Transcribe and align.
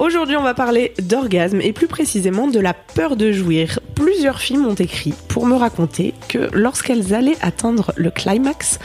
Aujourd'hui, 0.00 0.36
on 0.36 0.42
va 0.42 0.54
parler 0.54 0.92
d'orgasme 1.00 1.60
et 1.60 1.72
plus 1.72 1.86
précisément 1.86 2.48
de 2.48 2.58
la 2.58 2.74
peur 2.74 3.14
de 3.16 3.30
jouir. 3.30 3.78
Plusieurs 3.94 4.40
films 4.40 4.66
ont 4.66 4.74
écrit 4.74 5.14
pour 5.28 5.46
me 5.46 5.54
raconter 5.54 6.14
que 6.28 6.50
lorsqu'elles 6.52 7.14
allaient 7.14 7.36
atteindre 7.42 7.92
le 7.96 8.10
climax, 8.10 8.80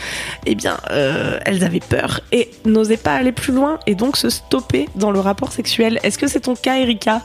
eh 0.46 0.54
bien, 0.54 0.78
euh, 0.92 1.40
elles 1.46 1.64
avaient 1.64 1.80
peur 1.80 2.22
et 2.32 2.52
n'osaient 2.64 2.96
pas 2.98 3.16
aller 3.16 3.32
plus 3.32 3.54
loin 3.54 3.80
et 3.88 3.96
donc 3.96 4.18
se 4.18 4.30
stopper 4.30 4.88
dans 4.96 5.10
le 5.10 5.20
rapport 5.20 5.52
sexuel. 5.52 6.00
Est-ce 6.04 6.20
que 6.20 6.28
c'est 6.28 6.42
ton 6.42 6.56
cas, 6.56 6.78
Erika? 6.78 7.24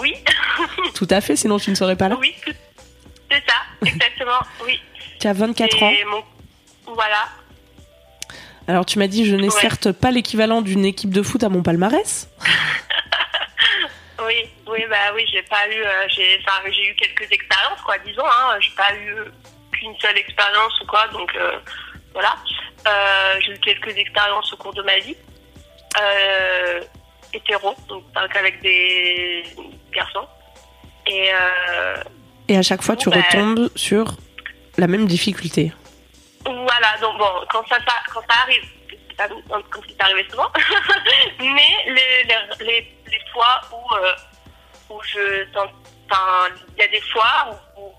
Oui, 0.00 0.14
Tout 0.94 1.08
à 1.10 1.20
fait, 1.20 1.36
sinon 1.36 1.58
tu 1.58 1.68
ne 1.70 1.74
serais 1.74 1.96
pas 1.96 2.08
là. 2.08 2.16
oui, 2.18 2.32
c'est 3.30 3.42
ça, 3.46 3.54
exactement, 3.86 4.40
oui. 4.66 4.78
Tu 5.20 5.26
as 5.28 5.34
24 5.34 5.82
ans. 5.82 5.92
Mon- 6.10 6.94
Voilà, 6.94 7.24
Alors 8.66 8.86
tu 8.86 8.98
m'as 8.98 9.06
dit, 9.06 9.26
je 9.26 9.36
n'ai 9.36 9.44
Ouais. 9.50 9.60
certes 9.60 9.92
pas 9.92 10.10
l'équivalent 10.10 10.62
d'une 10.62 10.84
équipe 10.84 11.10
de 11.10 11.22
foot 11.22 11.44
à 11.44 11.48
mon 11.50 11.62
palmarès. 11.62 12.28
oui, 14.26 14.48
oui, 14.66 14.84
bah 14.88 15.12
oui, 15.14 15.26
j'ai 15.32 15.42
pas 15.42 15.66
eu, 15.68 15.82
euh, 15.82 16.06
j'ai, 16.08 16.40
enfin, 16.46 16.60
j'ai 16.70 16.88
eu 16.90 16.94
quelques 16.94 17.30
expériences, 17.32 17.80
quoi, 17.84 17.98
disons, 17.98 18.24
hein, 18.26 18.58
j'ai 18.60 18.70
pas 18.76 18.94
eu 18.94 19.16
qu'une 19.72 19.98
seule 20.00 20.18
expérience 20.18 20.80
ou 20.80 20.86
quoi, 20.86 21.08
donc 21.08 21.34
euh, 21.36 21.58
voilà. 22.12 22.36
Euh, 22.86 23.40
j'ai 23.40 23.52
eu 23.52 23.58
quelques 23.60 23.96
expériences 23.96 24.52
au 24.52 24.56
cours 24.56 24.74
de 24.74 24.82
ma 24.82 24.98
vie, 24.98 25.16
hétéro, 27.32 27.74
donc 27.88 28.04
qu'avec 28.32 28.60
des 28.60 29.44
garçons. 29.92 30.26
Et 31.06 31.30
Et 32.48 32.56
à 32.56 32.62
chaque 32.62 32.82
fois, 32.82 32.96
tu 32.96 33.08
bah. 33.10 33.16
retombes 33.16 33.70
sur 33.76 34.16
la 34.78 34.86
même 34.86 35.06
difficulté. 35.06 35.72
Voilà, 36.44 36.96
donc 37.00 37.18
bon, 37.18 37.30
quand 37.50 37.66
ça, 37.68 37.76
ça- 37.86 38.02
quand 38.12 38.20
ça 38.28 38.40
arrive, 38.42 38.62
c'est 39.12 39.16
pas 39.16 39.28
comme 39.70 39.84
si 39.88 39.94
ça 39.98 40.04
arrivait 40.06 40.26
souvent, 40.30 40.50
mais 41.38 41.70
les, 41.86 42.24
les, 42.24 42.64
les, 42.64 42.96
les 43.10 43.20
fois 43.32 43.60
où, 43.72 43.94
euh, 43.94 44.12
où 44.90 45.00
je 45.02 45.44
sens, 45.54 45.68
enfin, 46.10 46.54
il 46.76 46.80
y 46.82 46.84
a 46.84 46.88
des 46.88 47.00
fois 47.12 47.58
où, 47.76 47.80
où, 47.82 47.92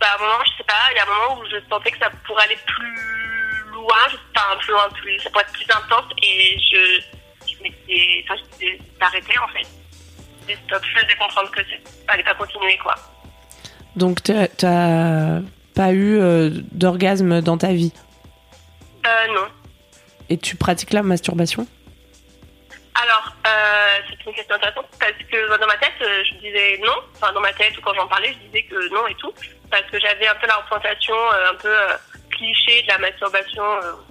bah, 0.00 0.06
à 0.12 0.16
un 0.16 0.18
moment, 0.26 0.44
je 0.46 0.56
sais 0.58 0.64
pas, 0.64 0.74
il 0.92 0.96
y 0.96 1.00
a 1.00 1.02
un 1.02 1.06
moment 1.06 1.40
où 1.40 1.44
je 1.46 1.56
sentais 1.68 1.90
que 1.90 1.98
ça 1.98 2.10
pourrait 2.26 2.44
aller 2.44 2.58
plus 2.66 3.64
loin, 3.72 3.96
enfin, 4.36 4.56
plus 4.60 4.72
loin, 4.72 4.88
plus, 4.90 5.18
ça 5.20 5.30
pourrait 5.30 5.44
être 5.44 5.52
plus 5.52 5.66
intense, 5.70 6.12
et 6.22 6.58
je, 6.58 7.02
je 7.52 7.62
m'étais, 7.62 8.24
enfin, 8.24 8.40
j'étais 8.60 8.80
arrêtée, 9.00 9.38
en 9.38 9.48
fait. 9.48 9.66
Stop, 10.66 10.82
je 10.82 11.00
faisais 11.00 11.16
comprendre 11.16 11.50
que 11.50 11.60
c'est, 11.68 12.06
fallait 12.06 12.22
pas 12.24 12.34
continuer, 12.34 12.78
quoi. 12.78 12.94
Donc 13.96 14.22
t'as- 14.22 14.48
t'as 14.48 15.40
pas 15.74 15.92
eu 15.92 16.18
euh, 16.18 16.50
d'orgasme 16.72 17.42
dans 17.42 17.58
ta 17.58 17.68
vie? 17.72 17.92
Euh, 19.06 19.26
non. 19.34 19.46
Et 20.28 20.38
tu 20.38 20.56
pratiques 20.56 20.92
la 20.92 21.02
masturbation? 21.02 21.66
Alors, 23.00 23.32
euh, 23.46 24.00
c'est 24.08 24.26
une 24.26 24.34
question 24.34 24.56
intéressante 24.56 24.86
parce 24.98 25.12
que 25.12 25.58
dans 25.58 25.66
ma 25.66 25.76
tête, 25.76 25.94
euh, 26.02 26.24
je 26.24 26.34
disais 26.34 26.80
non. 26.84 26.94
Enfin, 27.14 27.32
dans 27.32 27.40
ma 27.40 27.52
tête, 27.52 27.76
ou 27.78 27.80
quand 27.80 27.94
j'en 27.94 28.08
parlais, 28.08 28.32
je 28.32 28.46
disais 28.48 28.62
que 28.64 28.88
non 28.92 29.06
et 29.06 29.14
tout. 29.14 29.32
Parce 29.70 29.84
que 29.84 30.00
j'avais 30.00 30.26
un 30.26 30.34
peu 30.34 30.46
la 30.46 30.56
représentation 30.56 31.14
euh, 31.14 31.50
un 31.50 31.54
peu 31.54 31.68
euh, 31.68 31.96
cliché 32.30 32.82
de 32.82 32.88
la 32.88 32.98
masturbation, 32.98 33.62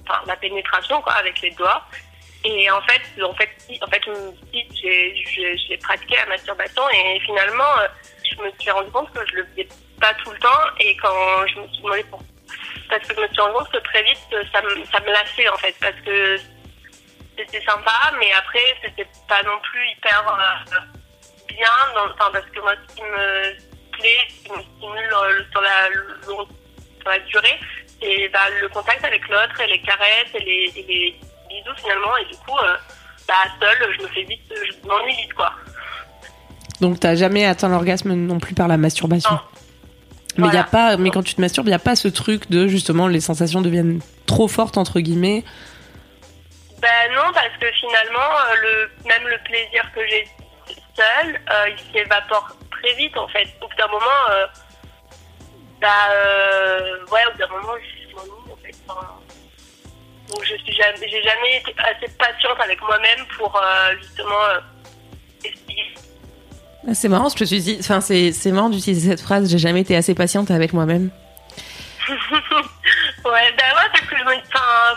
enfin, 0.03 0.21
la 0.25 0.35
pénétration, 0.37 1.01
quoi, 1.01 1.13
avec 1.13 1.41
les 1.41 1.51
doigts. 1.51 1.83
Et 2.45 2.71
en 2.71 2.81
fait, 2.83 3.01
en 3.21 3.33
fait, 3.33 3.49
en 3.81 3.87
fait, 3.87 4.01
j'ai, 4.53 5.77
pratiqué 5.77 6.15
la 6.15 6.25
masturbation 6.27 6.83
et 6.89 7.19
finalement, 7.25 7.63
je 8.23 8.41
me 8.41 8.51
suis 8.59 8.71
rendu 8.71 8.89
compte 8.91 9.11
que 9.11 9.19
je 9.27 9.35
le 9.35 9.45
faisais 9.47 9.67
pas 9.99 10.13
tout 10.23 10.31
le 10.31 10.37
temps. 10.37 10.59
Et 10.79 10.95
quand 10.97 11.47
je 11.47 11.59
me 11.59 11.67
suis 11.67 11.81
demandé 11.83 12.03
pour, 12.05 12.21
parce 12.89 13.07
que 13.07 13.15
je 13.15 13.21
me 13.21 13.27
suis 13.27 13.41
rendu 13.41 13.53
compte 13.55 13.71
que 13.71 13.77
très 13.77 14.03
vite, 14.03 14.19
ça 14.51 14.61
me, 14.61 14.85
ça 14.85 14.99
me 15.01 15.11
lassait 15.11 15.49
en 15.49 15.57
fait, 15.57 15.75
parce 15.79 15.99
que 16.05 16.37
c'était 17.37 17.65
sympa, 17.65 18.13
mais 18.19 18.31
après, 18.33 18.59
c'était 18.83 19.07
pas 19.27 19.43
non 19.43 19.59
plus 19.61 19.89
hyper 19.91 20.23
euh, 20.27 20.79
bien, 21.47 21.93
dans, 21.93 22.11
enfin, 22.11 22.31
parce 22.33 22.45
que 22.45 22.59
moi, 22.61 22.73
ce 22.87 22.95
qui 22.95 23.01
me 23.03 23.91
plaît, 23.91 24.27
ce 24.29 24.43
qui 24.43 24.51
me 24.51 24.61
stimule 24.61 25.13
euh, 25.13 25.43
sur, 25.51 25.61
la, 25.61 25.89
sur 26.23 26.47
la 27.05 27.19
durée, 27.19 27.59
c'est 28.01 28.29
bah, 28.29 28.49
le 28.59 28.69
contact 28.69 29.03
avec 29.05 29.27
l'autre, 29.27 29.59
et 29.61 29.67
les 29.67 29.81
caresses, 29.81 30.33
et 30.33 30.39
les, 30.39 30.73
et 30.75 30.83
les 30.83 31.19
bisous 31.49 31.75
finalement, 31.77 32.17
et 32.17 32.25
du 32.25 32.37
coup, 32.37 32.57
euh, 32.57 32.77
bah, 33.27 33.33
seule, 33.61 33.95
je 33.97 34.03
me 34.03 34.07
fais 34.07 34.23
vite, 34.23 34.41
je 34.51 34.87
m'ennuie 34.87 35.15
vite, 35.15 35.33
quoi. 35.33 35.53
Donc 36.81 36.99
t'as 36.99 37.15
jamais 37.15 37.45
atteint 37.45 37.69
l'orgasme 37.69 38.13
non 38.13 38.39
plus 38.39 38.53
par 38.53 38.67
la 38.67 38.77
masturbation? 38.77 39.31
Non. 39.31 39.39
Mais 40.37 40.47
il 40.47 40.53
y 40.53 40.57
a 40.57 40.63
Voilà. 40.69 40.93
pas, 40.93 40.97
mais 40.97 41.09
quand 41.09 41.23
tu 41.23 41.33
te 41.35 41.41
masturbes, 41.41 41.67
il 41.67 41.71
y 41.71 41.73
a 41.73 41.79
pas 41.79 41.95
ce 41.95 42.07
truc 42.07 42.49
de 42.49 42.67
justement 42.67 43.07
les 43.07 43.21
sensations 43.21 43.61
deviennent 43.61 43.99
trop 44.25 44.47
fortes 44.47 44.77
entre 44.77 44.99
guillemets. 44.99 45.43
Ben 46.79 47.11
non, 47.15 47.31
parce 47.33 47.55
que 47.59 47.65
finalement, 47.79 48.19
euh, 48.19 48.55
le, 48.61 48.89
même 49.07 49.27
le 49.27 49.37
plaisir 49.45 49.83
que 49.95 50.01
j'ai 50.07 50.27
seul, 50.95 51.39
euh, 51.49 51.69
il 51.69 51.91
s'évapore 51.91 52.55
très 52.71 52.93
vite 52.95 53.17
en 53.17 53.27
fait. 53.29 53.47
Au 53.61 53.67
bout 53.67 53.75
d'un 53.77 53.87
moment, 53.87 54.05
euh, 54.29 54.45
bah 55.81 55.87
euh, 56.11 56.97
ouais, 57.11 57.25
au 57.27 57.31
bout 57.31 57.37
d'un 57.39 57.47
moment, 57.47 57.73
je 57.81 58.15
m'ennuie 58.15 58.51
en 58.51 58.55
fait. 58.57 58.75
Enfin, 58.87 59.07
donc 60.29 60.43
je 60.43 60.55
suis 60.55 60.73
jamais, 60.73 61.07
j'ai 61.09 61.23
jamais 61.23 61.57
été 61.57 61.73
assez 61.79 62.11
patiente 62.15 62.59
avec 62.63 62.79
moi-même 62.81 63.25
pour 63.37 63.59
justement 64.01 64.35
C'est 66.93 67.09
marrant, 67.09 67.27
je 67.29 67.41
me 67.41 67.45
suis 67.45 67.59
dit, 67.59 67.77
enfin, 67.79 67.99
c'est, 68.01 68.31
c'est 68.31 68.51
marrant 68.51 68.69
d'utiliser 68.69 69.09
cette 69.09 69.21
phrase, 69.21 69.49
j'ai 69.49 69.57
jamais 69.57 69.81
été 69.81 69.95
assez 69.95 70.13
patiente 70.15 70.51
avec 70.51 70.73
moi-même. 70.73 71.09
Ouais, 73.25 73.51
ben 73.57 73.65
ouais, 73.75 73.89
parce 73.91 74.05
que 74.05 74.15
je 74.17 74.23
me 74.23 74.29
enfin, 74.35 74.95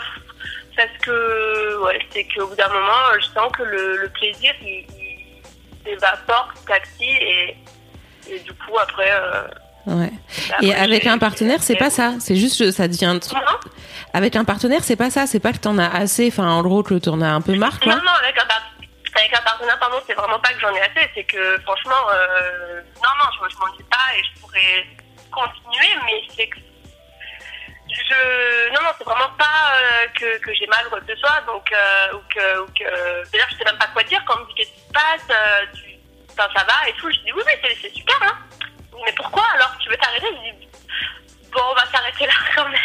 parce 0.77 0.89
que 1.01 1.83
ouais, 1.83 1.99
c'est 2.13 2.23
qu'au 2.33 2.47
bout 2.47 2.55
d'un 2.55 2.69
moment, 2.69 3.19
je 3.19 3.25
sens 3.25 3.51
que 3.51 3.63
le, 3.63 3.97
le 4.03 4.09
plaisir 4.09 4.53
il, 4.61 4.85
il 4.95 5.83
s'évapore 5.83 6.53
petit 6.65 7.03
et, 7.03 7.57
et 8.29 8.39
du 8.39 8.51
coup 8.53 8.77
après. 8.81 9.11
Euh, 9.11 9.47
Ouais. 9.87 10.11
bah, 10.49 10.55
Et 10.61 10.71
après, 10.71 10.83
avec 10.83 11.07
un 11.07 11.17
partenaire, 11.17 11.61
c'est 11.63 11.75
pas 11.75 11.89
ça. 11.89 12.13
C'est 12.19 12.35
juste, 12.35 12.69
ça 12.71 12.87
devient 12.87 13.05
un 13.05 13.17
truc. 13.19 13.33
Non, 13.35 13.57
Avec 14.13 14.35
un 14.35 14.45
partenaire, 14.45 14.83
c'est 14.83 14.95
pas 14.95 15.09
ça. 15.09 15.25
C'est 15.25 15.39
pas 15.39 15.51
que 15.53 15.57
t'en 15.57 15.77
as 15.79 15.89
assez, 15.89 16.27
enfin, 16.27 16.47
en 16.47 16.61
gros, 16.61 16.83
que 16.83 16.93
t'en 16.93 17.19
as 17.19 17.29
un 17.29 17.41
peu 17.41 17.55
marre, 17.55 17.79
non, 17.85 17.91
quoi. 17.91 17.95
non, 17.95 18.11
avec 18.23 18.37
un, 18.41 18.45
par- 18.45 18.71
avec 19.19 19.33
un 19.37 19.41
partenaire, 19.41 19.79
pardon, 19.79 20.01
c'est 20.07 20.13
vraiment 20.13 20.39
pas 20.39 20.53
que 20.53 20.59
j'en 20.59 20.73
ai 20.73 20.81
assez, 20.81 21.09
c'est 21.13 21.23
que 21.23 21.59
franchement, 21.61 22.09
euh, 22.09 22.81
non, 22.95 23.09
non, 23.19 23.25
je, 23.33 23.53
je 23.53 23.59
m'ennuie 23.59 23.83
pas 23.83 24.15
et 24.17 24.23
je 24.23 24.39
pourrais 24.41 24.85
continuer, 25.31 25.87
mais 26.05 26.21
c'est 26.35 26.47
que 26.47 26.57
je 27.91 28.69
non 28.73 28.81
non 28.83 28.89
c'est 28.97 29.03
vraiment 29.03 29.31
pas 29.37 29.73
euh, 29.75 30.07
que, 30.15 30.37
que 30.39 30.53
j'ai 30.53 30.67
mal 30.67 30.85
ou 30.87 30.89
quoi 30.89 31.01
que 31.01 31.13
ce 31.13 31.19
soit 31.19 31.41
donc 31.45 31.71
euh, 31.71 32.13
ou 32.13 32.21
que 32.29 33.31
d'ailleurs 33.31 33.49
je 33.51 33.57
sais 33.57 33.65
même 33.65 33.77
pas 33.77 33.87
quoi 33.87 34.03
dire 34.03 34.23
quand 34.25 34.35
on 34.37 34.41
me 34.41 34.47
dit 34.47 34.55
qu'est-ce 34.55 34.71
qui 34.71 34.79
se 34.79 34.93
passe 34.93 35.27
euh, 35.29 35.65
tu 35.73 35.91
ça 36.35 36.47
va 36.47 36.87
et 36.87 36.93
tout 36.93 37.11
je 37.11 37.19
dis 37.19 37.33
oui 37.33 37.43
oui 37.45 37.71
c'est, 37.81 37.93
super 37.93 38.17
hein. 38.21 38.37
Mais 39.05 39.11
pourquoi 39.13 39.43
alors 39.55 39.75
tu 39.79 39.89
veux 39.89 39.97
t'arrêter? 39.97 40.27
Je 40.27 40.51
dis 40.51 40.67
bon 41.51 41.61
on 41.71 41.73
va 41.73 41.85
s'arrêter 41.87 42.25
là 42.25 42.33
quand 42.55 42.69
même. 42.69 42.77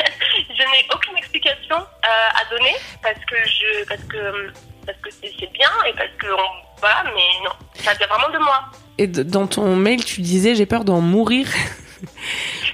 Je 0.48 0.62
n'ai 0.62 0.86
aucune 0.92 1.16
explication 1.19 1.86
à 2.03 2.44
donner 2.50 2.75
parce 3.03 3.22
que 3.26 3.36
je 3.44 3.84
parce 3.86 4.03
que 4.04 4.53
parce 4.86 4.98
que 4.98 5.10
c'est, 5.10 5.52
bien 5.52 5.69
et 5.86 5.92
parce 5.94 6.10
que 6.19 6.26
on- 6.32 6.78
voilà 6.78 7.04
mais 7.14 7.44
non 7.44 7.52
ça 7.74 7.92
vient 7.94 8.06
vraiment 8.06 8.30
de 8.30 8.38
moi 8.38 8.64
Et 8.98 9.06
dans 9.06 9.47
ton 9.47 9.74
mail, 9.76 10.04
tu 10.04 10.20
disais 10.22 10.54
j'ai 10.54 10.66
peur 10.66 10.84
d'en 10.84 11.00
mourir. 11.00 11.47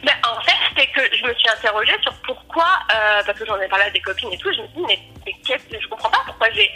Ben, 0.04 0.14
en 0.28 0.40
fait, 0.42 0.52
c'est 0.76 0.86
que 0.88 1.16
je 1.16 1.24
me 1.24 1.32
suis 1.34 1.48
interrogée 1.48 1.94
sur 2.02 2.12
pourquoi, 2.26 2.66
euh, 2.92 3.22
parce 3.24 3.38
que 3.38 3.46
j'en 3.46 3.60
ai 3.60 3.68
parlé 3.68 3.84
à 3.84 3.90
des 3.90 4.00
copines 4.00 4.32
et 4.32 4.38
tout, 4.38 4.52
je 4.52 4.60
me 4.62 4.66
suis 4.66 4.76
dit, 4.78 4.84
mais, 4.88 4.98
mais 5.24 5.32
qu'est-ce 5.46 5.62
que 5.64 5.80
je 5.80 5.86
comprends 5.86 6.10
pas 6.10 6.22
pourquoi 6.26 6.50
j'ai 6.50 6.68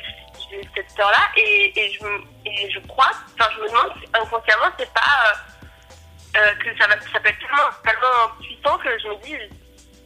cette 0.77 0.95
peur-là 0.97 1.19
et, 1.37 1.73
et, 1.77 1.93
je, 1.93 2.05
me- 2.05 2.23
et 2.45 2.71
je 2.71 2.79
crois, 2.87 3.11
enfin, 3.35 3.51
je 3.57 3.63
me 3.63 3.69
demande 3.69 3.93
si 4.01 4.09
inconsciemment, 4.15 4.71
c'est 4.79 4.93
pas 4.93 5.01
euh, 5.27 6.39
euh, 6.39 6.55
que 6.63 6.79
ça, 6.79 6.87
va, 6.87 6.95
ça 7.13 7.19
peut 7.19 7.29
être 7.31 7.39
tellement, 7.41 7.71
tellement 7.83 8.41
puissant 8.41 8.79
que 8.79 8.91
je 9.03 9.09
me 9.09 9.17
dis, 9.25 9.35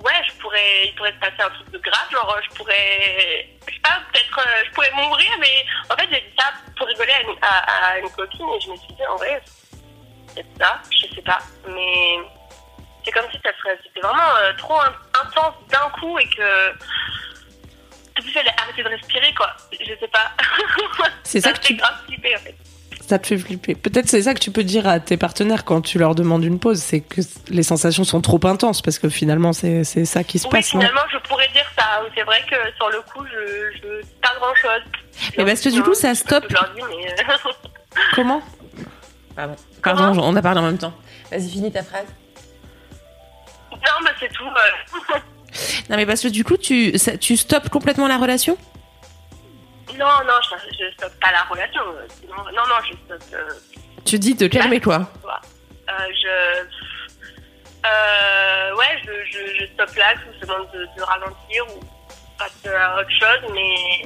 ouais, 0.04 0.22
je 0.26 0.32
pourrais, 0.40 0.86
il 0.86 0.94
pourrait 0.96 1.12
se 1.12 1.18
passer 1.18 1.40
un 1.42 1.50
truc 1.50 1.70
de 1.70 1.78
grave, 1.78 2.10
genre, 2.10 2.36
je 2.48 2.54
pourrais, 2.56 3.48
je 3.68 3.74
sais 3.74 3.80
pas, 3.80 4.00
peut-être, 4.12 4.38
euh, 4.38 4.62
je 4.66 4.70
pourrais 4.72 4.90
mourir, 4.92 5.30
mais 5.38 5.64
en 5.90 5.96
fait, 5.96 6.08
j'ai 6.10 6.20
dit 6.20 6.34
ça 6.38 6.52
pour 6.76 6.86
rigoler 6.86 7.12
à 7.12 7.20
une, 7.22 7.36
à, 7.42 7.86
à 7.92 7.98
une 7.98 8.10
copine 8.10 8.48
et 8.50 8.60
je 8.60 8.70
me 8.70 8.76
suis 8.76 8.92
dit, 8.94 9.06
en 9.06 9.16
vrai, 9.16 9.40
c'est 10.34 10.46
ça, 10.58 10.80
je 10.90 11.14
sais 11.14 11.22
pas, 11.22 11.38
mais 11.68 12.18
c'est 13.04 13.12
comme 13.12 13.30
si 13.30 13.38
ça 13.42 13.50
serait, 13.58 13.78
c'était 13.82 14.00
vraiment 14.00 14.36
euh, 14.36 14.52
trop 14.54 14.78
in- 14.80 14.94
intense 15.22 15.54
d'un 15.68 15.88
coup 15.98 16.18
et 16.18 16.28
que 16.28 16.72
tout 18.14 18.22
fallait 18.32 18.52
arrêter 18.58 18.82
de 18.82 18.88
respirer 18.88 19.32
quoi. 19.34 19.54
Je 19.72 19.94
sais 19.98 20.08
pas. 20.08 20.32
C'est 21.22 21.40
ça 21.40 21.52
que 21.52 21.58
me 21.58 21.62
fait 21.62 21.66
tu- 21.68 21.76
grave 21.76 21.94
flipper 22.06 22.36
en 22.36 22.40
fait. 22.40 22.54
Ça 23.10 23.18
te 23.18 23.26
fait 23.26 23.38
flipper. 23.38 23.74
Peut-être 23.74 24.08
c'est 24.08 24.22
ça 24.22 24.34
que 24.34 24.38
tu 24.38 24.52
peux 24.52 24.62
dire 24.62 24.86
à 24.86 25.00
tes 25.00 25.16
partenaires 25.16 25.64
quand 25.64 25.80
tu 25.80 25.98
leur 25.98 26.14
demandes 26.14 26.44
une 26.44 26.60
pause, 26.60 26.78
c'est 26.78 27.00
que 27.00 27.20
les 27.48 27.64
sensations 27.64 28.04
sont 28.04 28.20
trop 28.20 28.38
intenses 28.46 28.82
parce 28.82 29.00
que 29.00 29.08
finalement 29.08 29.52
c'est 29.52 29.82
c'est 29.82 30.04
ça 30.04 30.22
qui 30.22 30.38
se 30.38 30.46
Oui, 30.46 30.52
passe. 30.52 30.72
non 30.74 30.80
finalement, 30.80 31.00
je 31.12 31.18
pourrais 31.28 31.48
dire 31.48 31.66
ça. 31.76 32.02
C'est 32.14 32.22
vrai 32.22 32.40
que 32.48 32.54
sur 32.76 32.88
le 32.88 33.00
coup, 33.12 33.24
je, 33.26 33.78
je 33.78 34.06
pas 34.22 34.32
grand 34.38 34.54
chose. 34.54 34.82
Mais 35.36 35.44
parce 35.44 35.60
que 35.60 35.70
du 35.70 35.82
coup, 35.82 35.94
ça 35.94 36.14
stoppe. 36.14 36.46
Dis, 36.48 36.54
mais. 36.76 37.10
euh, 37.10 37.50
Comment? 38.14 38.42
Pardon. 39.34 39.56
Pardon, 39.82 40.20
on 40.22 40.36
a 40.36 40.42
parlé 40.42 40.60
en 40.60 40.64
même 40.64 40.78
temps. 40.78 40.92
Vas-y, 41.32 41.50
finis 41.50 41.72
ta 41.72 41.82
phrase. 41.82 42.06
non, 43.72 44.04
bah 44.04 44.10
c'est 44.20 44.32
tout. 44.32 44.44
euh. 44.44 45.18
Non, 45.90 45.96
mais 45.96 46.06
parce 46.06 46.20
que 46.22 46.28
du 46.28 46.44
coup, 46.44 46.56
tu, 46.56 46.96
ça- 46.96 47.16
tu 47.16 47.36
stoppes 47.36 47.70
complètement 47.70 48.06
la 48.06 48.18
relation? 48.18 48.56
Non, 49.98 50.24
non, 50.26 50.34
je, 50.42 50.76
je 50.78 50.92
stoppe 50.94 51.18
pas 51.20 51.32
la 51.32 51.42
relation. 51.44 51.82
euh, 51.88 52.06
sinon- 52.20 52.36
Non, 52.36 52.66
non, 52.68 52.76
je 52.88 52.94
stoppe. 53.04 53.32
euh, 53.34 53.50
Tu 54.04 54.18
dis 54.18 54.34
de 54.34 54.46
calmer 54.46 54.80
quoi 54.80 55.10
Euh, 55.88 55.92
je. 56.22 56.66
Euh, 57.86 58.76
ouais, 58.76 58.98
je, 59.04 59.12
je, 59.32 59.58
je 59.60 59.66
stoppe 59.74 59.94
là, 59.96 60.14
je 60.14 60.30
vous 60.30 60.46
demande 60.46 60.70
de, 60.72 60.86
de 60.96 61.02
ralentir 61.02 61.64
ou 61.74 61.80
passer 62.38 62.68
à 62.74 62.96
autre 63.00 63.10
chose, 63.10 63.50
mais. 63.54 64.02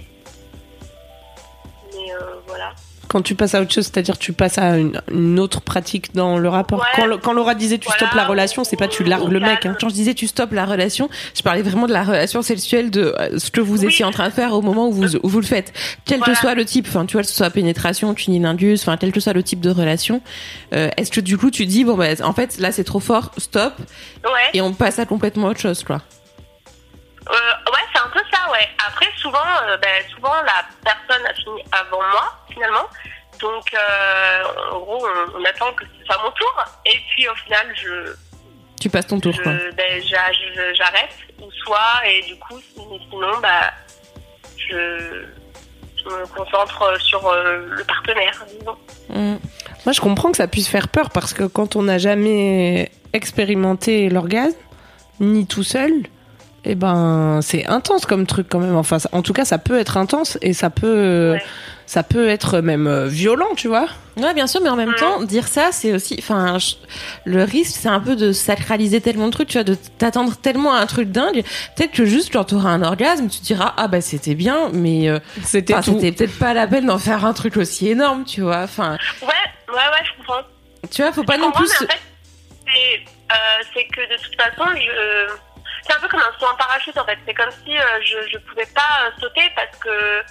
Mais 1.93 2.13
euh, 2.15 2.41
voilà. 2.47 2.73
Quand 3.15 3.23
tu 3.23 3.37
passes 3.37 3.55
à 3.55 3.61
autre 3.63 3.73
chose, 3.73 3.85
c'est-à-dire 3.85 4.19
tu 4.19 4.33
passes 4.33 4.59
à 4.59 4.77
une, 4.77 5.01
une 5.13 5.39
autre 5.39 5.61
pratique 5.61 6.17
dans 6.17 6.37
le 6.37 6.49
rapport. 6.49 6.81
Ouais. 6.99 7.17
Quand, 7.23 7.33
Laura 7.33 7.55
disait 7.55 7.79
tu 7.79 7.87
Voilà. 7.87 7.99
stoppes 8.07 8.15
la 8.17 8.25
relation, 8.27 8.65
c'est 8.65 8.77
pas 8.77 8.89
tu 8.89 9.05
largues 9.05 9.31
le 9.31 9.39
mec. 9.39 9.65
Hein. 9.67 9.77
Quand 9.81 9.89
je 9.89 9.95
disais 9.95 10.15
tu 10.15 10.27
stoppes 10.27 10.51
la 10.51 10.65
relation, 10.67 11.09
je 11.37 11.41
parlais 11.43 11.63
vraiment 11.63 11.87
de 11.87 11.93
la 11.93 12.03
relation 12.03 12.43
sexuelle, 12.43 12.91
de 12.91 13.15
euh, 13.17 13.39
ce 13.39 13.53
que 13.53 13.61
vous 13.61 13.83
Oui. 13.85 13.87
étiez 13.93 14.05
en 14.05 14.11
train 14.11 14.27
de 14.29 14.33
faire 14.35 14.53
au 14.53 14.63
moment 14.63 14.89
où 14.89 14.93
vous, 14.93 15.15
où 15.15 15.29
vous 15.29 15.39
le 15.41 15.47
faites. 15.47 15.73
Quel 16.05 16.19
Voilà. 16.19 16.33
que 16.35 16.41
soit 16.41 16.55
le 16.57 16.65
type, 16.65 16.87
enfin 16.89 17.07
tu 17.07 17.13
vois, 17.13 17.23
que 17.23 17.29
ce 17.29 17.35
soit 17.37 17.51
pénétration, 17.51 18.15
cunilingus, 18.15 18.83
enfin 18.83 18.97
quel 18.97 19.13
que 19.13 19.21
soit 19.21 19.33
le 19.33 19.45
type 19.45 19.61
de 19.61 19.71
relation, 19.71 20.21
euh, 20.75 20.89
est-ce 20.97 21.13
que 21.13 21.21
du 21.21 21.39
coup 21.39 21.53
tu 21.53 21.67
dis 21.67 21.85
bon 21.85 21.95
bah 21.97 22.07
en 22.25 22.33
fait 22.33 22.59
là 22.59 22.73
c'est 22.73 22.83
trop 22.83 22.99
fort, 22.99 23.31
stop 23.39 23.75
Ouais. 24.25 24.31
et 24.55 24.61
on 24.61 24.73
passe 24.73 24.99
à 24.99 25.07
complètement 25.07 25.47
autre 25.47 25.61
chose 25.61 25.85
quoi. 25.85 26.03
Euh, 27.31 27.33
ouais, 27.73 27.81
c'est 27.93 28.01
un 28.01 28.09
peu 28.09 28.21
ça, 28.33 28.51
ouais. 28.53 28.69
Après, 28.87 29.07
souvent, 29.17 29.39
euh, 29.69 29.77
ben, 29.79 30.03
souvent 30.15 30.35
la 30.43 30.65
personne 30.85 31.25
a 31.27 31.35
fini 31.35 31.63
avant 31.73 32.03
moi, 32.03 32.33
finalement. 32.53 32.87
Donc, 33.41 33.65
euh, 33.75 34.43
en 34.73 34.79
gros, 34.81 35.07
on, 35.07 35.41
on 35.41 35.45
attend 35.45 35.73
que 35.73 35.85
ce 35.85 36.05
soit 36.07 36.23
mon 36.23 36.31
tour. 36.33 36.65
Et 36.87 36.99
puis, 37.11 37.27
au 37.29 37.35
final, 37.37 37.67
je, 37.83 38.13
Tu 38.81 38.91
passes 38.91 39.07
ton 39.07 39.19
tour 39.21 39.33
je- 39.33 39.43
quoi. 39.43 39.53
ben, 39.77 40.03
j'arrête 40.05 41.17
ou 41.41 41.51
soit, 41.65 42.07
et 42.07 42.23
du 42.23 42.37
coup, 42.39 42.59
si- 42.61 42.75
sinon, 43.11 43.39
bah, 43.43 43.73
je, 44.57 45.25
je 45.97 46.05
me 46.11 46.27
concentre 46.27 47.01
sur 47.01 47.21
le 47.33 47.83
partenaire, 47.85 48.45
disons. 48.59 48.77
Mm. 49.09 49.37
Moi, 49.87 49.93
je 49.93 50.01
comprends 50.01 50.31
que 50.31 50.37
ça 50.37 50.47
puisse 50.49 50.69
faire 50.69 50.89
peur 50.89 51.11
parce 51.11 51.33
que 51.35 51.45
quand 51.45 51.77
on 51.77 51.83
n'a 51.83 51.99
jamais 51.99 52.91
expérimenté 53.13 54.09
l'orgasme, 54.11 54.57
ni 55.21 55.47
tout 55.47 55.63
seul, 55.65 55.93
eh 56.65 56.75
ben, 56.75 57.41
c'est 57.43 57.67
intense 57.67 58.07
comme 58.07 58.27
truc 58.27 58.47
quand 58.51 58.59
même. 58.61 58.77
Enfin, 58.77 58.99
en 59.13 59.23
tout 59.23 59.33
cas, 59.33 59.45
ça 59.45 59.59
peut 59.59 59.79
être 59.79 59.97
intense 59.97 60.39
et 60.43 60.53
ça 60.53 60.71
peut, 60.71 61.33
Ouais. 61.35 61.43
ça 61.87 62.03
peut 62.03 62.29
être 62.29 62.61
même 62.61 62.87
euh, 62.87 63.07
violent, 63.07 63.55
tu 63.57 63.69
vois. 63.69 63.87
Ouais, 64.17 64.33
bien 64.33 64.47
sûr, 64.47 64.61
mais 64.63 64.69
en 64.69 64.77
même 64.77 64.95
temps, 64.95 65.23
dire 65.23 65.49
ça, 65.49 65.71
c'est 65.73 65.93
aussi, 65.93 66.15
enfin, 66.21 66.57
le 67.25 67.43
risque, 67.43 67.77
c'est 67.81 67.89
un 67.89 67.99
peu 68.01 68.15
de 68.17 68.31
sacraliser 68.33 69.01
tellement 69.01 69.27
de 69.27 69.33
trucs, 69.33 69.49
tu 69.49 69.55
vois, 69.59 69.65
de 69.65 69.75
t'attendre 69.99 70.37
tellement 70.37 70.73
à 70.73 70.79
un 70.79 70.87
truc 70.87 71.11
dingue. 71.11 71.43
Peut-être 71.77 71.91
que 71.93 72.05
juste 72.05 72.33
quand 72.33 72.45
t'auras 72.45 72.71
un 72.71 72.83
orgasme, 72.83 73.29
tu 73.29 73.41
te 73.41 73.45
diras, 73.45 73.75
ah 73.77 73.89
bah 73.89 74.01
c'était 74.01 74.37
bien, 74.37 74.71
mais 74.73 75.09
euh, 75.09 75.19
C'était 75.43 75.75
c'était 75.83 76.13
peut-être 76.13 76.39
pas 76.39 76.55
la 76.55 76.67
peine 76.69 76.87
d'en 76.87 76.99
faire 76.99 77.25
un 77.25 77.33
truc 77.33 77.57
aussi 77.57 77.89
énorme, 77.89 78.25
tu 78.25 78.41
vois. 78.43 78.63
Enfin, 78.63 78.97
Ouais, 79.21 79.29
ouais, 79.69 79.75
ouais, 79.75 80.05
je 80.05 80.17
comprends. 80.19 80.43
tu 80.93 81.03
vois, 81.03 81.13
faut 81.13 81.25
pas 81.25 81.35
Je 81.37 81.41
non 81.41 81.51
plus. 81.51 81.67
mais 81.81 81.87
en 81.87 81.89
fait, 81.91 81.99
c'est, 82.67 83.01
euh, 83.33 83.65
c'est 83.75 83.85
que 83.89 84.01
de 84.01 84.23
toute 84.23 84.41
façon, 84.41 84.71
je... 84.77 85.33
c'est 85.87 85.93
un 85.95 86.01
peu 86.01 86.09
comme 86.09 86.21
un 86.21 86.39
saut 86.39 86.47
en 86.47 86.57
parachute 86.57 86.97
en 86.99 87.05
fait. 87.05 87.19
C'est 87.27 87.35
comme 87.35 87.51
si 87.65 87.77
euh, 87.77 87.83
je, 88.03 88.29
je 88.33 88.39
pouvais 88.39 88.67
pas 88.67 89.07
euh, 89.07 89.11
sauter 89.21 89.51
parce 89.57 89.77
que 89.79 90.23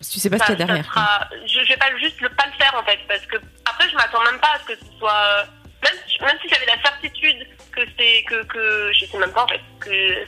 Tu 0.00 0.18
sais 0.20 0.30
pas 0.30 0.38
ce 0.38 0.44
qu'il 0.44 0.58
y 0.58 0.62
a 0.62 0.66
derrière. 0.66 0.84
sera- 0.84 1.28
je, 1.46 1.60
je 1.64 1.68
vais 1.68 1.76
pas 1.76 1.96
juste 1.98 2.20
le, 2.20 2.28
pas 2.30 2.46
le 2.46 2.52
faire 2.52 2.74
en 2.74 2.82
fait 2.84 2.98
parce 3.08 3.24
que 3.26 3.36
après 3.64 3.88
je 3.88 3.94
m'attends 3.96 4.22
même 4.24 4.40
pas 4.40 4.52
à 4.54 4.58
ce 4.60 4.64
que 4.64 4.76
ce 4.76 4.98
soit 4.98 5.12
euh, 5.12 5.44
même 5.84 5.94
si, 6.08 6.22
même 6.22 6.38
si 6.42 6.48
j'avais 6.48 6.66
la 6.66 6.80
certitude 6.82 7.46
que 7.72 7.80
c'est 7.98 8.22
que 8.24 8.42
que 8.44 8.92
je 8.92 9.04
sais 9.06 9.18
même 9.18 9.32
pas 9.32 9.44
en 9.44 9.48
fait 9.48 9.60
que 9.80 10.24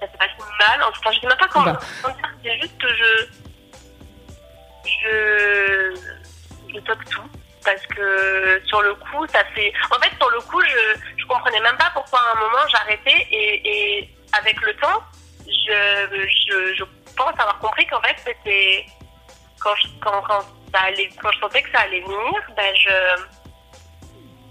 ça 0.00 0.06
se 0.12 0.18
passe 0.18 0.30
mal. 0.68 0.82
Enfin, 0.82 1.10
je 1.12 1.20
sais 1.20 1.26
même 1.26 1.38
pas 1.38 1.48
comment, 1.48 1.72
Bah. 1.72 1.80
C'est 2.42 2.60
juste 2.60 2.76
que 2.78 2.88
je 2.88 3.26
je 4.84 5.94
je 6.74 6.78
toque 6.80 7.04
tout 7.10 7.28
parce 7.64 7.86
que 7.86 8.60
sur 8.66 8.82
le 8.82 8.94
coup 8.94 9.26
ça 9.28 9.44
fait 9.54 9.72
en 9.90 9.98
fait 10.00 10.10
sur 10.16 10.30
le 10.30 10.40
coup 10.40 10.60
je 10.62 10.98
je 11.22 11.26
comprenais 11.26 11.60
même 11.60 11.76
pas 11.76 11.90
pourquoi 11.94 12.20
à 12.20 12.36
un 12.36 12.40
moment 12.40 12.66
j'arrêtais 12.68 13.26
et, 13.30 14.08
avec 14.32 14.60
le 14.60 14.74
temps 14.76 15.02
je, 15.46 16.74
je 16.76 16.84
pense 17.16 17.32
avoir 17.38 17.58
compris 17.58 17.86
qu'en 17.86 18.00
fait 18.00 18.16
c'était 18.24 18.86
quand 19.60 19.74
je, 19.76 19.88
quand 20.00 20.22
quand 20.22 20.40
ça 20.72 20.80
allait 20.86 21.10
quand 21.20 21.30
je 21.32 21.38
sentais 21.40 21.62
que 21.62 21.70
ça 21.70 21.82
allait 21.82 22.00
venir 22.00 22.40
ben 22.56 22.74
je 22.74 23.22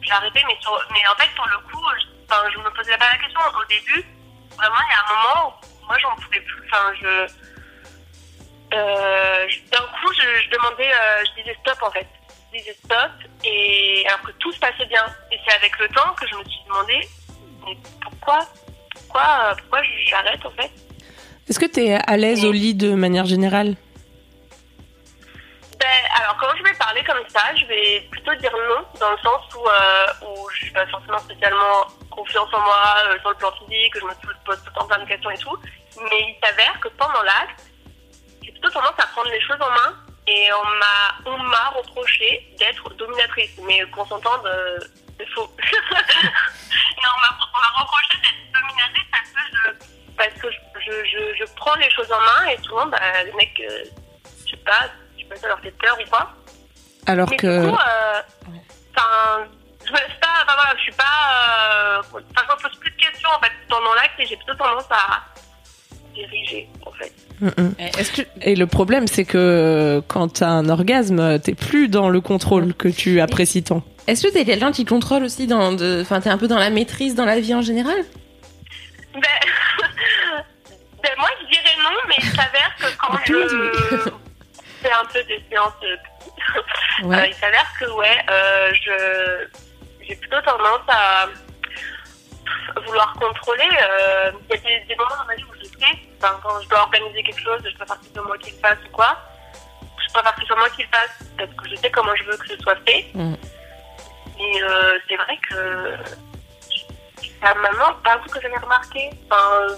j'arrêtais 0.02 0.44
mais 0.48 1.08
en 1.08 1.16
fait 1.16 1.30
sur 1.34 1.46
le 1.46 1.58
coup 1.70 1.84
je, 2.00 2.08
enfin, 2.26 2.44
je 2.54 2.60
me 2.60 2.70
posais 2.72 2.98
pas 2.98 3.12
la 3.12 3.18
question 3.18 3.42
au 3.60 3.66
début 3.66 4.06
vraiment 4.56 4.82
il 4.88 4.92
y 4.92 4.96
a 4.96 5.04
un 5.04 5.16
moment 5.16 5.60
où 5.82 5.86
moi 5.88 5.98
j'en 6.00 6.16
pouvais 6.16 6.42
plus 6.42 6.64
enfin 6.66 6.94
je 7.02 7.28
euh, 8.74 9.48
d'un 9.72 9.80
coup, 9.80 10.14
je, 10.14 10.44
je 10.44 10.50
demandais, 10.50 10.92
euh, 10.92 11.24
je 11.26 11.42
disais 11.42 11.56
stop 11.62 11.78
en 11.84 11.92
fait. 11.92 12.08
Je 12.54 12.58
disais 12.58 12.74
stop, 12.86 13.12
et 13.44 14.06
alors 14.08 14.22
que 14.22 14.32
tout 14.34 14.52
se 14.52 14.60
passait 14.60 14.86
bien. 14.86 15.06
C'est 15.46 15.56
avec 15.56 15.78
le 15.80 15.88
temps 15.90 16.14
que 16.20 16.28
je 16.28 16.36
me 16.36 16.44
suis 16.44 16.64
demandé, 16.68 17.00
mais 17.66 17.78
pourquoi, 18.02 18.40
pourquoi, 18.94 19.22
euh, 19.22 19.56
pourquoi 19.56 19.82
j'arrête 20.06 20.46
en 20.46 20.52
fait. 20.52 20.72
Est-ce 21.50 21.60
que 21.60 21.66
tu 21.66 21.82
es 21.82 21.96
à 21.96 22.18
l'aise 22.18 22.46
au 22.46 22.52
lit 22.52 22.76
de 22.76 22.94
manière 22.94 23.26
générale? 23.26 23.76
Ben, 25.80 26.22
alors 26.22 26.38
quand 26.40 26.56
je 26.58 26.64
vais 26.64 26.74
parler 26.78 27.04
comme 27.04 27.28
ça, 27.28 27.42
je 27.56 27.66
vais 27.66 28.08
plutôt 28.12 28.36
dire 28.36 28.52
non, 28.54 28.86
dans 29.00 29.12
le 29.12 29.18
sens 29.18 29.42
où, 29.56 29.68
euh, 29.68 30.28
où 30.28 30.50
je 30.52 30.66
suis 30.66 30.72
pas 30.72 30.86
forcément 30.88 31.18
spécialement 31.18 31.88
confiance 32.12 32.50
en 32.54 32.60
moi 32.60 32.96
euh, 33.08 33.20
sur 33.20 33.32
le 33.32 33.36
plan 33.36 33.52
physique, 33.54 33.94
je 34.00 34.06
me 34.06 34.14
pose 34.46 34.58
tout 34.64 34.70
le 34.70 34.80
temps 34.80 34.86
plein 34.86 35.00
de 35.00 35.08
questions 35.08 35.32
et 35.32 35.38
tout. 35.38 35.58
Mais 36.04 36.22
il 36.22 36.38
s'avère 36.44 36.80
que 36.80 36.88
pendant 36.90 37.24
l'acte, 37.24 37.66
j'ai 38.44 38.52
plutôt 38.52 38.70
tendance 38.70 38.94
à 39.00 39.08
prendre 39.08 39.30
les 39.32 39.42
choses 39.42 39.58
en 39.60 39.70
main 39.72 39.96
et 40.28 40.50
on 40.54 40.66
m'a 40.78 41.34
on 41.34 41.38
m'a 41.44 41.70
reproché 41.76 42.54
d'être 42.60 42.94
dominatrice, 42.94 43.60
mais 43.66 43.82
qu'on 43.90 44.06
s'entende, 44.06 44.46
euh, 44.46 44.78
c'est 45.22 45.34
faux. 45.34 45.42
non, 46.24 47.10
on 47.16 47.60
m'a 47.60 47.80
reproché 47.80 48.18
d'être 48.22 48.52
dominatrice 48.54 49.08
parce 49.12 49.30
que 49.32 49.40
je, 49.54 49.70
parce 50.18 50.34
que 50.34 50.48
je, 50.82 50.92
je, 51.10 51.46
je 51.46 51.52
prends 51.56 51.76
les 51.76 51.90
choses 51.92 52.12
en 52.12 52.20
main 52.20 52.52
et 52.52 52.58
souvent, 52.64 52.88
bah, 52.88 53.00
les 53.24 53.32
mecs, 53.34 53.60
euh, 53.60 53.84
je 54.46 54.52
sais 54.52 54.58
pas, 54.58 54.90
je 55.16 55.24
sais 55.24 55.30
pas 55.30 55.36
si 55.36 55.42
ça 55.42 55.48
leur 55.48 55.60
fait 55.60 55.72
peur 55.72 55.98
ou 56.00 56.10
pas. 56.10 56.34
Alors 57.08 57.30
Mais 57.30 57.38
que. 57.38 57.66
du 57.66 57.72
coup, 57.72 57.78
euh, 57.78 58.22
je 59.86 59.92
me 59.92 59.98
laisse 59.98 60.20
pas, 60.22 60.44
enfin 60.44 60.54
voilà, 60.56 60.74
je 60.78 60.82
suis 60.82 60.92
pas, 60.92 61.04
euh, 61.04 62.00
enfin, 62.00 62.20
je 62.50 62.56
me 62.56 62.62
pose 62.62 62.80
plus 62.80 62.92
de 62.92 62.96
questions 62.96 63.30
en 63.36 63.40
fait 63.44 63.52
pendant 63.68 63.94
l'acte 63.96 64.20
et 64.20 64.26
j'ai 64.26 64.38
plutôt 64.38 64.56
tendance 64.56 64.86
à 64.92 65.22
diriger 66.14 66.70
en 66.86 66.92
fait. 66.92 67.12
Que 67.42 68.22
Et 68.42 68.56
le 68.56 68.68
problème, 68.68 69.08
c'est 69.08 69.26
que 69.26 70.04
quand 70.08 70.28
t'as 70.40 70.50
un 70.50 70.70
orgasme, 70.70 71.40
t'es 71.40 71.56
plus 71.56 71.90
dans 71.90 72.10
le 72.10 72.22
contrôle 72.22 72.74
que 72.76 72.88
tu 72.88 73.22
apprécies 73.22 73.64
tant. 73.64 73.82
Est-ce 74.08 74.28
que 74.28 74.34
t'es 74.34 74.46
quelqu'un 74.46 74.72
qui 74.72 74.86
contrôle 74.86 75.24
aussi 75.24 75.48
dans, 75.48 75.74
enfin, 76.02 76.20
t'es 76.22 76.30
un 76.30 76.38
peu 76.38 76.48
dans 76.48 76.58
la 76.60 76.70
maîtrise 76.70 77.16
dans 77.16 77.26
la 77.26 77.40
vie 77.40 77.54
en 77.56 77.62
général? 77.62 77.98
Ben, 79.14 79.22
ben, 81.04 81.12
moi 81.18 81.30
je 81.42 81.48
dirais 81.48 81.76
non, 81.84 81.90
mais 82.08 82.16
il 82.20 82.30
s'avère 82.30 82.76
que 82.80 82.98
quand 82.98 83.18
je 83.26 84.50
fais 84.82 84.92
un 84.92 85.06
peu 85.06 85.24
des 85.24 85.44
séances 85.50 85.74
euh, 85.84 85.96
Ouais. 87.04 87.18
euh, 87.20 87.28
il 87.28 87.34
s'avère 87.36 87.66
que 87.80 87.86
ouais, 87.92 88.18
euh, 88.30 88.72
je 88.74 89.48
j'ai 90.08 90.16
plutôt 90.16 90.42
tendance 90.42 90.82
à 90.88 91.28
vouloir 92.86 93.14
contrôler. 93.14 93.64
euh, 93.82 94.32
Il 94.50 94.56
y 94.56 94.60
a 94.60 94.62
des, 94.62 94.86
des 94.88 94.96
moments 94.96 95.16
dans 95.20 95.26
ma 95.26 95.36
vie 95.36 95.44
où 95.44 95.54
je 95.60 95.66
sais, 95.66 95.98
enfin, 96.22 96.40
quand 96.44 96.60
je 96.62 96.68
dois 96.70 96.82
organiser 96.82 97.24
quelque 97.24 97.42
chose, 97.42 97.62
je 97.64 97.76
préfère 97.78 98.00
que 98.00 98.06
ce 98.06 98.14
soit 98.14 98.24
moi 98.24 98.38
qui 98.38 98.52
le 98.52 98.58
fasse 98.58 98.78
ou 98.88 98.92
quoi. 98.92 99.18
Je 100.08 100.14
préfère 100.14 100.36
que 100.36 100.42
ce 100.42 100.48
soit 100.48 100.58
moi 100.58 100.70
qui 100.70 100.82
le 100.84 100.88
fasse 100.90 101.28
parce 101.38 101.50
que 101.52 101.70
je 101.70 101.76
sais 101.76 101.90
comment 101.92 102.16
je 102.16 102.24
veux 102.26 102.38
que 102.38 102.48
ce 102.48 102.58
soit 102.58 102.76
fait. 102.88 103.06
Mm. 103.14 103.34
Et 104.40 104.64
euh, 104.64 104.98
c'est 105.08 105.16
vrai 105.16 105.38
que 105.50 105.56
c'est 107.24 107.40
pas 107.42 108.14
un 108.14 108.18
truc 108.20 108.32
que 108.34 108.42
j'avais 108.42 108.58
remarqué. 108.58 109.10
Enfin, 109.30 109.76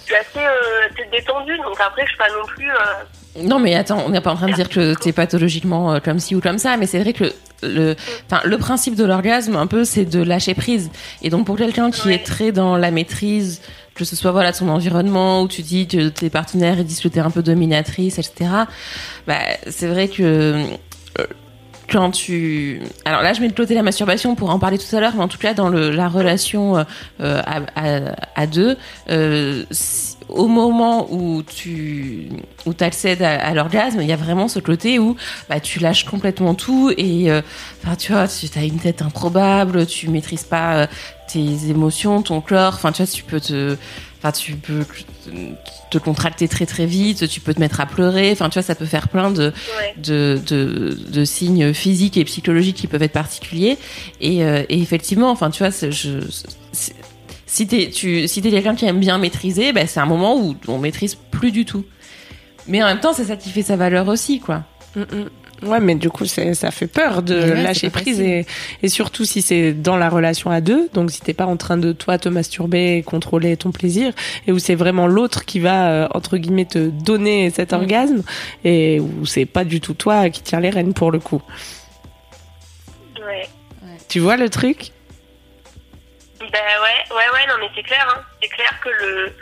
je 0.00 0.04
suis 0.06 0.14
assez, 0.14 0.38
euh, 0.38 0.88
assez 0.90 1.08
détendue, 1.10 1.56
donc 1.58 1.80
après, 1.80 2.02
je 2.02 2.08
suis 2.08 2.18
pas 2.18 2.28
non 2.30 2.44
plus. 2.46 2.70
euh, 2.70 3.42
Non, 3.42 3.58
mais 3.58 3.74
attends, 3.74 4.02
on 4.04 4.10
n'est 4.10 4.20
pas 4.20 4.32
en 4.32 4.36
train 4.36 4.48
de 4.48 4.54
dire 4.54 4.68
que 4.68 4.94
t'es 4.94 5.12
pathologiquement 5.12 5.92
euh, 5.94 5.98
comme 6.00 6.18
ci 6.18 6.34
ou 6.34 6.40
comme 6.40 6.58
ça, 6.58 6.76
mais 6.76 6.86
c'est 6.86 6.98
vrai 7.00 7.12
que 7.12 7.32
le, 7.62 7.94
principe 8.56 8.96
de 8.96 9.04
l'orgasme, 9.04 9.54
un 9.56 9.66
peu, 9.68 9.84
c'est 9.84 10.04
de 10.04 10.22
lâcher 10.22 10.54
prise. 10.54 10.90
Et 11.22 11.30
donc, 11.30 11.46
pour 11.46 11.56
quelqu'un 11.56 11.90
qui 11.90 12.08
Ouais. 12.08 12.14
est 12.16 12.24
très 12.26 12.50
dans 12.52 12.76
la 12.76 12.90
maîtrise, 12.90 13.62
que 13.94 14.04
ce 14.04 14.16
soit 14.16 14.32
voilà 14.32 14.52
son 14.52 14.68
environnement, 14.68 15.42
où 15.42 15.48
tu 15.48 15.62
dis 15.62 15.86
que 15.86 16.08
tes 16.08 16.30
partenaires 16.30 16.78
ils 16.78 16.84
disent 16.84 17.00
que 17.00 17.08
t'es 17.08 17.20
un 17.20 17.30
peu 17.30 17.42
dominatrice, 17.42 18.18
etc. 18.18 18.50
Bah, 19.26 19.38
c'est 19.70 19.86
vrai 19.86 20.08
que 20.08 20.64
quand 21.92 22.10
tu 22.10 22.80
alors 23.04 23.22
là 23.22 23.34
je 23.34 23.40
mets 23.40 23.48
de 23.48 23.54
côté 23.54 23.74
la 23.74 23.82
masturbation 23.82 24.34
pour 24.34 24.50
en 24.50 24.58
parler 24.58 24.78
tout 24.78 24.96
à 24.96 25.00
l'heure 25.00 25.12
mais 25.14 25.22
en 25.22 25.28
tout 25.28 25.38
cas 25.38 25.52
dans 25.52 25.68
le, 25.68 25.90
la 25.90 26.08
relation 26.08 26.78
euh, 26.78 26.84
à, 27.20 27.60
à, 27.76 28.14
à, 28.34 28.46
deux 28.46 28.76
euh, 29.10 29.64
au 30.28 30.46
moment 30.48 31.08
où 31.12 31.42
tu 31.42 32.28
où 32.66 32.72
accèdes 32.80 33.22
à, 33.22 33.38
à 33.44 33.54
l'orgasme 33.54 34.00
il 34.00 34.08
y 34.08 34.12
a 34.12 34.16
vraiment 34.16 34.48
ce 34.48 34.58
côté 34.58 34.98
où 34.98 35.16
bah, 35.48 35.60
tu 35.60 35.78
lâches 35.78 36.04
complètement 36.04 36.54
tout 36.54 36.92
et 36.96 37.30
euh, 37.30 37.42
tu 37.98 38.12
vois 38.12 38.28
tu 38.28 38.46
as 38.58 38.64
une 38.64 38.78
tête 38.78 39.02
improbable 39.02 39.86
tu 39.86 40.08
maîtrises 40.08 40.44
pas 40.44 40.74
euh, 40.76 40.86
tes 41.28 41.68
émotions 41.70 42.22
ton 42.22 42.40
corps 42.40 42.74
enfin 42.74 42.92
tu 42.92 43.02
vois 43.02 43.10
tu 43.12 43.22
peux 43.24 43.40
te 43.40 43.76
Enfin, 44.24 44.30
tu 44.30 44.52
peux 44.54 44.84
te 45.90 45.98
contracter 45.98 46.46
très 46.46 46.64
très 46.64 46.86
vite, 46.86 47.28
tu 47.28 47.40
peux 47.40 47.52
te 47.52 47.58
mettre 47.58 47.80
à 47.80 47.86
pleurer. 47.86 48.30
Enfin, 48.30 48.48
tu 48.50 48.54
vois, 48.54 48.62
ça 48.62 48.76
peut 48.76 48.86
faire 48.86 49.08
plein 49.08 49.32
de, 49.32 49.46
Ouais. 49.80 49.94
de, 50.00 50.40
de, 50.46 50.96
de 51.10 51.24
signes 51.24 51.74
physiques 51.74 52.16
et 52.16 52.22
psychologiques 52.24 52.76
qui 52.76 52.86
peuvent 52.86 53.02
être 53.02 53.10
particuliers. 53.10 53.78
Et, 54.20 54.44
euh, 54.44 54.62
et 54.68 54.80
effectivement, 54.80 55.28
enfin, 55.28 55.50
tu 55.50 55.64
vois, 55.64 55.72
je, 55.72 56.20
si 57.52 57.66
t'es 57.66 57.90
tu 57.90 58.26
si 58.28 58.40
t'es 58.40 58.50
quelqu'un 58.50 58.74
qui 58.74 58.86
aime 58.86 58.98
bien 58.98 59.18
maîtriser, 59.18 59.74
ben, 59.74 59.86
c'est 59.86 60.00
un 60.00 60.06
moment 60.06 60.38
où 60.38 60.56
on 60.68 60.78
maîtrise 60.78 61.14
plus 61.14 61.52
du 61.52 61.66
tout. 61.66 61.84
Mais 62.66 62.82
en 62.82 62.86
même 62.86 63.00
temps, 63.00 63.12
c'est 63.12 63.24
ça 63.24 63.36
qui 63.36 63.50
fait 63.50 63.62
sa 63.62 63.76
valeur 63.76 64.08
aussi, 64.08 64.40
quoi. 64.40 64.64
Mm, 64.96 65.00
mm. 65.00 65.68
Ouais, 65.68 65.78
mais 65.78 65.94
du 65.94 66.08
coup, 66.08 66.24
ça 66.24 66.70
fait 66.70 66.86
peur 66.86 67.22
de 67.22 67.34
ouais, 67.34 67.62
lâcher 67.62 67.90
prise 67.90 68.20
et 68.20 68.46
surtout 68.88 69.24
si 69.24 69.42
c'est 69.42 69.74
dans 69.74 69.96
la 69.96 70.08
relation 70.08 70.50
à 70.50 70.60
deux, 70.60 70.88
donc 70.92 71.12
si 71.12 71.20
t'es 71.20 71.34
pas 71.34 71.46
en 71.46 71.56
train 71.56 71.76
de 71.76 71.92
toi 71.92 72.18
te 72.18 72.28
masturber 72.28 72.96
et 72.96 73.02
contrôler 73.02 73.56
ton 73.56 73.70
plaisir, 73.70 74.12
et 74.46 74.52
où 74.52 74.58
c'est 74.58 74.74
vraiment 74.74 75.06
l'autre 75.06 75.44
qui 75.44 75.60
va 75.60 75.88
euh, 75.88 76.08
entre 76.14 76.36
guillemets 76.38 76.64
te 76.64 76.88
donner 76.88 77.50
cet 77.50 77.72
Mm. 77.72 77.76
orgasme 77.76 78.22
et 78.64 78.98
où 78.98 79.24
c'est 79.26 79.46
pas 79.46 79.64
du 79.64 79.80
tout 79.80 79.94
toi 79.94 80.30
qui 80.30 80.42
tire 80.42 80.58
les 80.58 80.70
rênes 80.70 80.94
pour 80.94 81.12
le 81.12 81.20
coup. 81.20 81.42
Ouais. 83.20 83.48
Tu 84.08 84.18
vois 84.20 84.36
le 84.36 84.48
truc? 84.48 84.92
Ben 86.50 86.80
ouais, 86.82 87.14
ouais, 87.16 87.30
ouais, 87.32 87.46
non, 87.46 87.54
mais 87.60 87.70
c'est 87.74 87.82
clair, 87.82 88.06
hein. 88.08 88.22
C'est 88.42 88.48
clair 88.48 88.80
que 88.80 88.88
le, 88.88 89.34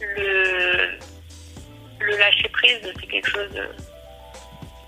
le, 0.00 0.98
le 2.00 2.16
lâcher 2.16 2.48
prise, 2.48 2.78
c'est 3.00 3.06
quelque 3.06 3.28
chose 3.30 3.50
de, 3.50 3.68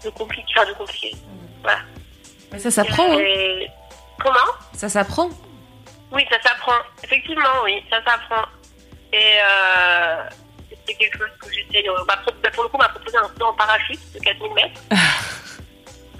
de 0.04 0.10
compliqué, 0.10 0.52
enfin, 0.56 0.68
de 0.68 0.74
compliqué. 0.74 1.12
Voilà. 1.62 1.80
Mais 2.52 2.58
ça 2.58 2.70
s'apprend, 2.70 3.18
hein. 3.18 3.66
Comment? 4.20 4.52
Ça 4.74 4.88
s'apprend. 4.88 5.28
Oui, 6.12 6.24
ça 6.30 6.40
s'apprend. 6.40 6.78
Effectivement, 7.02 7.62
oui, 7.64 7.82
ça 7.90 8.02
s'apprend. 8.04 8.44
Et 9.12 9.38
euh, 9.42 10.28
c'est 10.86 10.94
quelque 10.94 11.18
chose 11.18 11.30
que 11.40 11.48
j'essaie. 11.52 11.88
euh, 11.88 12.04
bah, 12.06 12.18
pour, 12.24 12.32
bah, 12.42 12.50
pour 12.52 12.62
le 12.64 12.68
coup, 12.68 12.76
on 12.76 12.82
m'a 12.82 12.88
proposé 12.88 13.16
un 13.16 13.28
saut 13.38 13.46
en 13.46 13.54
parachute 13.54 14.00
de 14.12 14.18
4000 14.20 14.52
mètres. 14.54 14.80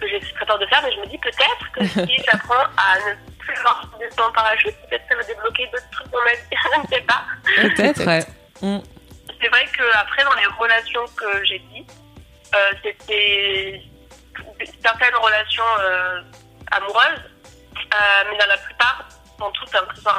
que 0.01 0.09
j'ai 0.09 0.19
très 0.21 0.45
peur 0.47 0.59
de 0.59 0.67
faire, 0.67 0.83
mais 0.83 0.93
je 0.93 1.01
me 1.01 1.07
dis 1.07 1.19
peut-être 1.19 1.73
que 1.73 1.87
si 1.87 2.17
j'apprends 2.31 2.65
à 2.77 2.99
ne 2.99 3.15
plus 3.45 3.57
avoir 3.59 3.91
de 3.99 4.15
saut 4.15 4.23
en 4.23 4.33
parachute, 4.33 4.75
peut-être 4.89 5.05
ça 5.09 5.17
va 5.17 5.23
débloquer 5.23 5.67
d'autres 5.67 5.91
trucs 5.91 6.11
dans 6.11 6.23
ma 6.23 6.33
vie. 6.33 6.41
je 6.51 6.81
ne 6.81 6.87
sais 6.89 7.01
pas. 7.03 7.25
Peut-être, 7.57 8.07
ouais. 8.07 8.25
Mm. 8.63 8.83
C'est 9.41 9.49
vrai 9.49 9.67
qu'après, 9.77 10.25
dans 10.25 10.35
les 10.35 10.47
relations 10.59 11.05
que 11.17 11.45
j'ai 11.45 11.59
dit, 11.59 11.87
euh, 12.55 12.73
c'était 12.83 13.83
certaines 14.83 15.15
relations 15.17 15.65
euh, 15.81 16.23
amoureuses, 16.71 17.23
euh, 17.77 18.25
mais 18.31 18.39
dans 18.39 18.47
la 18.47 18.57
plupart, 18.59 19.09
dans 19.39 19.51
toutes, 19.51 19.75
hein, 19.75 19.85
que 19.89 19.97
ce 19.97 20.03
soit 20.03 20.15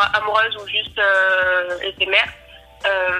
ou 0.61 0.67
juste 0.67 0.97
euh, 0.99 1.79
éphémères, 1.81 2.31
euh, 2.85 3.19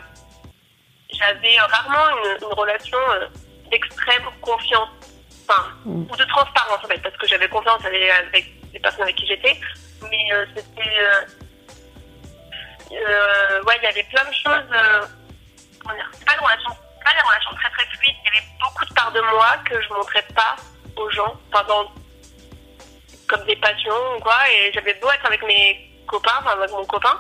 j'avais 1.12 1.58
rarement 1.60 2.10
une, 2.18 2.46
une 2.48 2.54
relation 2.54 2.98
euh, 3.12 3.28
d'extrême 3.72 4.24
confiance, 4.42 4.90
enfin, 5.48 5.76
Mm. 5.86 6.06
ou 6.12 6.16
de 6.16 6.24
transparence 6.26 6.84
en 6.84 6.88
fait, 6.88 6.98
parce 7.00 7.16
que 7.18 7.28
j'avais 7.28 7.48
confiance 7.48 7.84
avec, 7.86 8.10
avec 8.10 8.52
les 8.74 8.80
personnes 8.80 9.04
avec 9.04 9.16
qui 9.16 9.28
j'étais, 9.28 9.60
mais 10.10 10.34
euh, 10.34 10.46
c'était... 10.56 10.90
euh, 11.00 11.22
euh, 12.92 13.64
ouais, 13.64 13.78
il 13.82 13.84
y 13.84 13.88
avait 13.88 14.04
plein 14.04 14.24
de 14.26 14.34
choses... 14.34 14.70
c'est 16.14 16.26
pas, 16.26 16.34
une 16.34 16.44
relation, 16.46 16.70
pas 17.04 17.12
des 17.14 17.22
relations 17.28 17.54
très 17.56 17.70
très 17.72 17.86
fluides. 17.98 18.16
Il 18.24 18.26
y 18.26 18.38
avait 18.38 18.48
beaucoup 18.62 18.86
de 18.86 18.94
parts 18.94 19.12
de 19.12 19.22
moi 19.22 19.58
que 19.70 19.82
je 19.82 19.94
montrais 19.94 20.26
pas 20.36 20.56
aux 20.96 21.10
gens, 21.12 21.36
enfin, 21.52 21.64
dans- 21.68 21.92
comme 23.28 23.44
des 23.46 23.56
passions 23.58 24.16
ou 24.18 24.20
quoi. 24.20 24.38
Et 24.52 24.72
j'avais 24.74 24.94
beau 24.96 25.10
être 25.12 25.26
avec 25.26 25.44
mes 25.44 25.90
copains, 26.08 26.38
enfin 26.40 26.52
avec 26.52 26.72
mon 26.72 26.86
copain, 26.86 27.20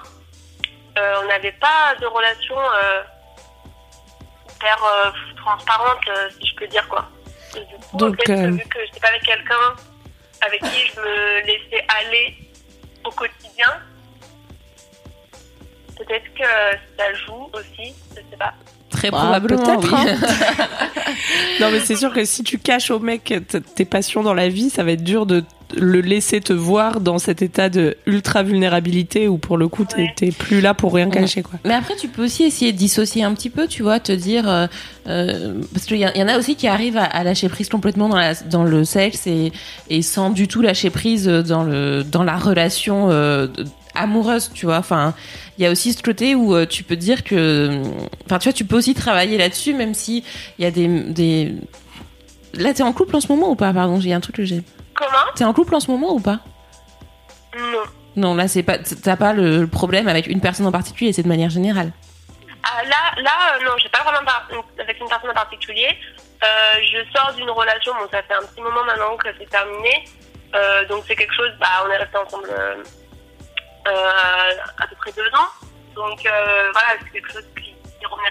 on 0.97 1.25
n'avait 1.25 1.51
pas 1.53 1.95
de 1.99 2.05
relation 2.05 2.55
hyper 4.55 4.77
transparente, 5.37 6.09
si 6.39 6.47
je 6.47 6.55
peux 6.55 6.67
dire 6.67 6.87
quoi. 6.87 7.09
Donc, 7.93 8.15
vu 8.27 8.63
que 8.69 8.85
j'étais 8.85 8.99
pas 8.99 9.07
avec 9.09 9.23
quelqu'un 9.23 9.75
avec 10.41 10.61
qui 10.61 10.87
je 10.87 10.99
me 10.99 11.41
laissais 11.41 11.85
aller 11.99 12.37
au 13.05 13.11
quotidien, 13.11 13.67
peut-être 15.97 16.25
que 16.33 16.77
ça 16.97 17.13
joue 17.25 17.49
aussi, 17.53 17.93
je 18.11 18.15
sais 18.15 18.37
pas. 18.37 18.53
Très 18.89 19.11
Bah, 19.11 19.17
probablement, 19.19 19.79
oui. 19.79 19.89
hein. 19.93 20.15
Non, 21.59 21.71
mais 21.71 21.79
c'est 21.79 21.95
sûr 21.95 22.13
que 22.13 22.23
si 22.25 22.43
tu 22.43 22.57
caches 22.57 22.91
au 22.91 22.99
mec 22.99 23.33
tes 23.75 23.85
passions 23.85 24.23
dans 24.23 24.33
la 24.33 24.49
vie, 24.49 24.69
ça 24.69 24.83
va 24.83 24.91
être 24.91 25.03
dur 25.03 25.25
de 25.25 25.43
le 25.77 26.01
laisser 26.01 26.39
te 26.41 26.53
voir 26.53 26.99
dans 27.01 27.19
cet 27.19 27.41
état 27.41 27.69
de 27.69 27.95
ultra 28.05 28.43
vulnérabilité 28.43 29.27
où 29.27 29.37
pour 29.37 29.57
le 29.57 29.67
coup 29.67 29.85
t'es 29.85 30.13
Ouais. 30.25 30.31
plus 30.31 30.61
là 30.61 30.73
pour 30.73 30.93
rien 30.93 31.09
cacher 31.09 31.41
quoi. 31.43 31.59
Mais 31.65 31.73
après, 31.73 31.95
tu 31.95 32.07
peux 32.07 32.23
aussi 32.25 32.43
essayer 32.43 32.71
de 32.71 32.77
dissocier 32.77 33.23
un 33.23 33.33
petit 33.33 33.49
peu, 33.49 33.67
tu 33.67 33.83
vois, 33.83 33.99
te 33.99 34.11
dire, 34.11 34.49
euh, 34.49 34.67
euh, 35.07 35.61
parce 35.73 35.85
qu'il 35.85 35.97
y, 35.97 36.01
y 36.01 36.23
en 36.23 36.27
a 36.27 36.37
aussi 36.37 36.55
qui 36.55 36.67
arrivent 36.67 36.97
à, 36.97 37.03
à 37.03 37.23
lâcher 37.23 37.49
prise 37.49 37.69
complètement 37.69 38.09
dans, 38.09 38.17
la, 38.17 38.33
dans 38.35 38.63
le 38.63 38.83
sexe 38.85 39.27
et, 39.27 39.51
et 39.89 40.01
sans 40.01 40.29
du 40.29 40.47
tout 40.47 40.61
lâcher 40.61 40.89
prise 40.89 41.25
dans 41.27 41.63
le 41.63 42.03
dans 42.03 42.23
la 42.23 42.37
relation 42.37 43.09
euh, 43.11 43.47
amoureuse, 43.95 44.51
tu 44.53 44.65
vois. 44.65 44.77
Enfin, 44.77 45.13
il 45.57 45.63
y 45.63 45.67
a 45.67 45.71
aussi 45.71 45.93
ce 45.93 46.03
côté 46.03 46.35
où 46.35 46.53
euh, 46.55 46.65
tu 46.65 46.83
peux 46.83 46.95
dire 46.97 47.23
que, 47.23 47.81
enfin, 48.25 48.39
tu 48.39 48.45
vois, 48.49 48.53
tu 48.53 48.65
peux 48.65 48.75
aussi 48.77 48.93
travailler 48.93 49.37
là-dessus, 49.37 49.73
même 49.73 49.93
si 49.93 50.23
il 50.59 50.63
y 50.63 50.65
a 50.65 50.71
des 50.71 50.87
des. 50.87 51.53
Là, 52.57 52.73
t'es 52.73 52.83
en 52.83 52.93
couple 52.93 53.15
en 53.17 53.21
ce 53.21 53.27
moment 53.27 53.51
ou 53.51 53.55
pas? 53.55 53.73
Pardon, 53.73 53.99
j'ai 53.99 54.13
un 54.13 54.19
truc 54.21 54.35
que 54.37 54.45
j'ai. 54.45 54.61
Comment 54.95 55.31
T'es 55.35 55.43
en 55.43 55.53
couple 55.53 55.75
en 55.75 55.79
ce 55.79 55.91
moment 55.91 56.13
ou 56.13 56.19
pas 56.19 56.39
Non. 57.57 57.83
Non, 58.15 58.33
là, 58.35 58.47
c'est 58.47 58.63
pas. 58.63 58.77
T'as 58.79 59.17
pas 59.17 59.33
le 59.33 59.67
problème 59.67 60.07
avec 60.07 60.27
une 60.27 60.39
personne 60.41 60.65
en 60.65 60.71
particulier, 60.71 61.11
c'est 61.13 61.23
de 61.23 61.27
manière 61.27 61.49
générale. 61.49 61.91
Ah, 62.63 62.81
là, 62.83 63.21
là, 63.21 63.31
euh, 63.55 63.65
non, 63.65 63.71
j'ai 63.77 63.89
pas 63.89 64.01
vraiment 64.03 64.25
par- 64.25 64.47
avec 64.79 64.99
une 64.99 65.07
personne 65.07 65.29
en 65.29 65.33
particulier. 65.33 65.89
Euh, 66.43 66.47
je 66.81 67.17
sors 67.17 67.33
d'une 67.33 67.49
relation, 67.49 67.93
bon, 67.93 68.07
ça 68.11 68.23
fait 68.23 68.33
un 68.33 68.41
petit 68.45 68.61
moment 68.61 68.83
maintenant 68.85 69.15
que 69.17 69.27
c'est 69.37 69.49
terminé. 69.49 70.05
Euh, 70.53 70.85
donc 70.87 71.03
c'est 71.07 71.15
quelque 71.15 71.33
chose, 71.35 71.51
bah, 71.59 71.83
on 71.85 71.89
est 71.91 71.97
resté 71.97 72.17
ensemble 72.17 72.49
euh, 72.49 72.83
à 74.77 74.87
peu 74.87 74.95
près 74.95 75.11
deux 75.11 75.27
ans. 75.27 75.49
Donc 75.95 76.19
voilà, 76.21 76.87
c'est 77.03 77.09
quelque 77.11 77.31
chose 77.31 77.45
qui, 77.57 77.73
qui 77.99 78.05
revenait 78.05 78.29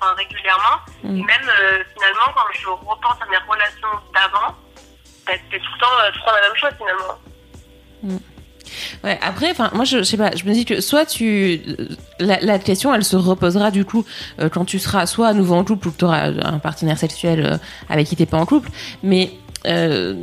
enfin, 0.00 0.14
régulièrement. 0.14 0.78
Mm. 1.02 1.16
Et 1.18 1.22
même 1.22 1.50
euh, 1.60 1.82
finalement, 1.94 2.32
quand 2.34 2.52
je 2.52 2.68
repense 2.68 3.16
à 3.22 3.26
mes 3.30 3.38
relations 3.48 3.88
d'avant, 4.14 4.54
bah, 5.26 5.32
c'était 5.44 5.62
tout 5.62 5.70
le 5.74 5.80
temps, 5.80 5.86
euh, 6.04 6.32
la 6.32 6.48
même 6.48 6.56
chose 6.56 6.70
finalement. 6.76 8.18
Ouais, 9.04 9.18
après, 9.22 9.50
enfin, 9.50 9.70
moi, 9.74 9.84
je, 9.84 10.02
sais 10.02 10.16
pas, 10.16 10.34
je 10.34 10.44
me 10.44 10.52
dis 10.52 10.64
que 10.64 10.80
soit 10.80 11.04
tu, 11.04 11.60
la, 12.18 12.40
la 12.40 12.58
question, 12.58 12.94
elle 12.94 13.04
se 13.04 13.16
reposera 13.16 13.70
du 13.70 13.84
coup 13.84 14.04
euh, 14.40 14.48
quand 14.48 14.64
tu 14.64 14.78
seras 14.78 15.06
soit 15.06 15.28
à 15.28 15.34
nouveau 15.34 15.54
en 15.54 15.64
couple 15.64 15.88
ou 15.88 15.90
que 15.92 15.98
tu 15.98 16.04
auras 16.04 16.28
un 16.28 16.58
partenaire 16.58 16.98
sexuel 16.98 17.44
euh, 17.44 17.56
avec 17.88 18.06
qui 18.06 18.16
t'es 18.16 18.26
pas 18.26 18.38
en 18.38 18.46
couple, 18.46 18.70
mais 19.02 19.30
euh, 19.66 20.14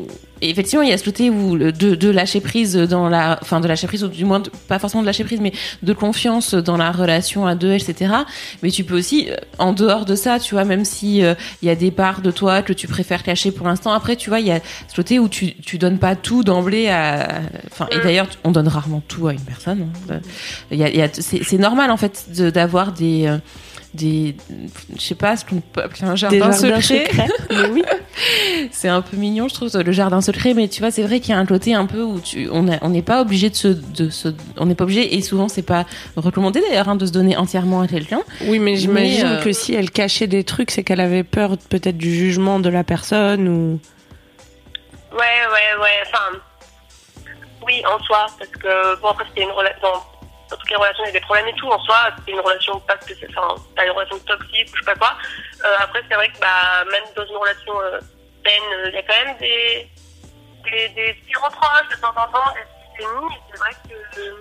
effectivement, 0.41 0.83
il 0.83 0.89
y 0.89 0.93
a 0.93 0.97
ce 0.97 1.03
côté 1.03 1.29
où 1.29 1.57
de, 1.57 1.71
de 1.71 2.09
lâcher 2.09 2.39
prise 2.41 2.75
dans 2.75 3.09
la, 3.09 3.37
enfin, 3.41 3.59
de 3.59 3.67
lâcher 3.67 3.87
prise, 3.87 4.03
ou 4.03 4.07
du 4.07 4.25
moins, 4.25 4.41
pas 4.67 4.79
forcément 4.79 5.01
de 5.01 5.07
lâcher 5.07 5.23
prise, 5.23 5.39
mais 5.41 5.51
de 5.83 5.93
confiance 5.93 6.53
dans 6.53 6.77
la 6.77 6.91
relation 6.91 7.45
à 7.45 7.55
deux, 7.55 7.73
etc. 7.73 8.13
Mais 8.63 8.71
tu 8.71 8.83
peux 8.83 8.97
aussi, 8.97 9.29
euh, 9.29 9.35
en 9.57 9.73
dehors 9.73 10.05
de 10.05 10.15
ça, 10.15 10.39
tu 10.39 10.55
vois, 10.55 10.65
même 10.65 10.85
si 10.85 11.23
euh, 11.23 11.33
il 11.61 11.67
y 11.67 11.71
a 11.71 11.75
des 11.75 11.91
parts 11.91 12.21
de 12.21 12.31
toi 12.31 12.61
que 12.61 12.73
tu 12.73 12.87
préfères 12.87 13.23
cacher 13.23 13.51
pour 13.51 13.67
l'instant, 13.67 13.91
après, 13.91 14.15
tu 14.15 14.29
vois, 14.29 14.39
il 14.39 14.47
y 14.47 14.51
a 14.51 14.59
ce 14.87 14.95
côté 14.95 15.19
où 15.19 15.27
tu, 15.27 15.55
tu 15.55 15.77
donnes 15.77 15.99
pas 15.99 16.15
tout 16.15 16.43
d'emblée 16.43 16.89
à, 16.89 17.41
enfin, 17.71 17.87
et 17.91 17.99
d'ailleurs, 17.99 18.27
on 18.43 18.51
donne 18.51 18.67
rarement 18.67 19.01
tout 19.07 19.27
à 19.27 19.33
une 19.33 19.41
personne. 19.41 19.89
hein. 20.09 20.11
Euh, 20.11 20.19
Il 20.71 20.77
y 20.77 20.83
a, 20.83 20.89
y 20.89 21.01
a, 21.01 21.09
c'est 21.11 21.57
normal, 21.57 21.91
en 21.91 21.97
fait, 21.97 22.25
d'avoir 22.53 22.91
des, 22.93 23.27
euh, 23.27 23.37
des, 23.93 24.35
je 24.95 25.01
sais 25.01 25.15
pas, 25.15 25.35
ce 25.35 25.43
qu'on 25.45 25.61
peut 25.61 25.81
appeler 25.81 26.03
un 26.07 26.15
jardin 26.15 26.51
secret. 26.51 27.07
Mais 27.49 27.67
oui. 27.69 27.83
C'est 28.71 28.87
un 28.89 29.01
peu 29.01 29.17
mignon, 29.17 29.47
je 29.47 29.53
trouve, 29.53 29.69
le 29.75 29.91
jardin 29.91 30.21
secret, 30.21 30.53
mais 30.53 30.67
tu 30.67 30.81
vois, 30.81 30.91
c'est 30.91 31.01
vrai 31.03 31.19
qu'il 31.21 31.31
y 31.31 31.33
a 31.33 31.39
un 31.39 31.45
côté 31.45 31.73
un 31.73 31.85
peu 31.85 32.03
où 32.03 32.19
tu, 32.19 32.49
on 32.51 32.67
a- 32.69 32.77
on 32.81 32.89
n'est 32.89 33.01
pas 33.01 33.21
obligé 33.21 33.49
de 33.49 33.55
se, 33.55 33.67
de 33.69 34.09
se, 34.09 34.27
on 34.57 34.65
n'est 34.65 34.75
pas 34.75 34.83
obligé, 34.83 35.15
et 35.15 35.21
souvent 35.21 35.47
c'est 35.47 35.61
pas 35.63 35.85
recommandé 36.17 36.59
d'ailleurs, 36.61 36.89
hein, 36.89 36.95
de 36.97 37.05
se 37.05 37.11
donner 37.11 37.37
entièrement 37.37 37.81
à 37.81 37.87
quelqu'un. 37.87 38.21
Oui, 38.45 38.59
mais 38.59 38.75
j'imagine 38.75 39.25
euh, 39.25 39.41
que 39.41 39.53
si 39.53 39.73
elle 39.73 39.89
cachait 39.89 40.27
des 40.27 40.43
trucs, 40.43 40.71
c'est 40.71 40.83
qu'elle 40.83 40.99
avait 40.99 41.23
peur 41.23 41.51
peut-être 41.69 41.97
du 41.97 42.13
jugement 42.13 42.59
de 42.59 42.69
la 42.69 42.83
personne 42.83 43.47
ou. 43.47 43.79
Ouais, 45.13 45.17
ouais, 45.19 45.81
ouais. 45.81 45.89
Enfin, 46.07 46.37
oui, 47.65 47.81
en 47.85 48.03
soi, 48.03 48.27
parce 48.37 48.51
que 48.51 49.01
bon 49.01 49.07
après 49.09 49.25
c'était 49.29 49.43
une 49.43 49.51
relation. 49.51 49.87
Dans, 50.49 50.57
toutes 50.57 50.69
les 50.69 50.75
relations, 50.75 51.03
il 51.03 51.07
y 51.07 51.09
a 51.09 51.13
des 51.13 51.21
problèmes 51.21 51.47
et 51.47 51.53
tout. 51.53 51.67
En 51.67 51.79
soi, 51.83 52.11
c'était 52.17 52.31
une 52.31 52.39
relation 52.39 52.79
pas 52.81 52.97
c'est, 53.01 53.37
enfin, 53.37 53.55
pas 53.75 53.85
une 53.85 53.91
relation 53.91 54.19
toxique 54.19 54.69
ou 54.73 54.77
je 54.77 54.79
sais 54.79 54.85
pas 54.85 54.95
quoi. 54.95 55.17
Euh, 55.63 55.75
après, 55.79 56.01
c'est 56.07 56.15
vrai 56.15 56.29
que 56.29 56.39
bah 56.39 56.83
même 56.91 57.03
dans 57.15 57.25
une 57.25 57.37
relation 57.37 57.81
euh, 57.81 57.99
saine, 58.45 58.63
euh, 58.73 58.89
il 58.89 58.95
y 58.95 58.97
a 58.97 59.03
quand 59.03 59.25
même 59.25 59.37
des 59.37 59.89
des, 60.63 60.89
des 60.89 61.13
petits 61.13 61.35
reproches 61.35 61.89
de 61.91 62.01
temps 62.01 62.09
en 62.09 62.27
temps. 62.27 62.53
Et 62.55 63.03
c'est 63.51 63.57
vrai 63.57 63.71
que. 63.87 64.39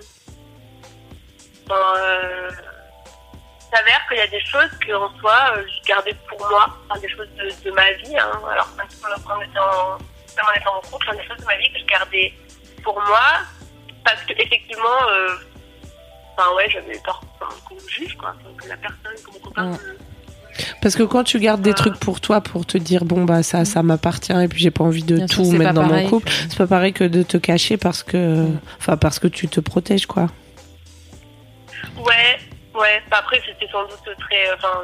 Ben, 1.67 2.49
il 3.71 3.77
s'avère 3.77 4.07
qu'il 4.07 4.17
y 4.17 4.21
a 4.21 4.27
des 4.27 4.43
choses 4.45 4.71
que 4.79 4.93
en 4.93 5.15
soi, 5.19 5.53
je 5.57 5.87
gardais 5.87 6.15
pour 6.27 6.39
moi, 6.49 6.75
enfin, 6.89 6.99
des 6.99 7.09
choses 7.09 7.29
de, 7.35 7.71
ma 7.71 7.91
vie. 7.91 8.17
Hein. 8.17 8.31
Alors, 8.51 8.67
même 8.75 8.87
quand 9.03 9.35
on 9.35 9.35
en, 9.35 9.97
en 9.97 10.53
étant 10.55 10.75
en 10.77 10.81
couple, 10.81 11.09
hein, 11.09 11.15
des 11.15 11.27
choses 11.27 11.37
de 11.37 11.45
ma 11.45 11.55
vie 11.57 11.71
que 11.71 11.79
je 11.79 11.85
gardais 11.85 12.33
pour 12.83 12.99
moi, 13.01 13.41
parce 14.03 14.21
que 14.23 14.33
effectivement, 14.33 15.07
euh, 15.09 15.35
enfin 16.39 16.55
ouais, 16.55 16.69
j'avais 16.69 16.97
peur 17.03 17.21
enfin, 17.39 17.53
qu'on 17.67 17.75
me 17.75 17.87
juge, 17.89 18.15
quoi, 18.17 18.33
que 18.57 18.67
la 18.69 18.77
personne, 18.77 19.23
que 19.25 19.31
mon 19.33 19.39
copain. 19.39 19.77
Parce 20.81 20.95
que 20.95 21.03
quand 21.03 21.23
tu 21.23 21.39
gardes 21.39 21.61
des 21.61 21.69
Euh. 21.71 21.73
trucs 21.73 21.97
pour 21.99 22.19
toi, 22.19 22.41
pour 22.41 22.65
te 22.65 22.77
dire 22.77 23.05
bon 23.05 23.23
bah 23.23 23.43
ça, 23.43 23.63
ça 23.65 23.81
m'appartient 23.83 24.33
et 24.33 24.47
puis 24.49 24.59
j'ai 24.59 24.71
pas 24.71 24.83
envie 24.83 25.03
de 25.03 25.15
Bien 25.15 25.25
tout 25.27 25.49
mettre 25.51 25.73
dans 25.73 25.87
pareil. 25.87 26.03
mon 26.05 26.09
couple, 26.09 26.29
c'est 26.49 26.57
pas 26.57 26.67
pareil 26.67 26.91
que 26.93 27.03
de 27.05 27.23
te 27.23 27.37
cacher 27.37 27.77
parce 27.77 28.03
que, 28.03 28.17
Mm. 28.43 28.59
enfin 28.77 28.97
parce 28.97 29.19
que 29.19 29.27
tu 29.27 29.47
te 29.47 29.59
protèges 29.61 30.05
quoi. 30.05 30.27
Ouais, 31.97 32.37
ouais. 32.79 33.01
Après, 33.11 33.41
c'était 33.45 33.71
sans 33.71 33.83
doute 33.83 34.03
très, 34.19 34.53
enfin, 34.55 34.81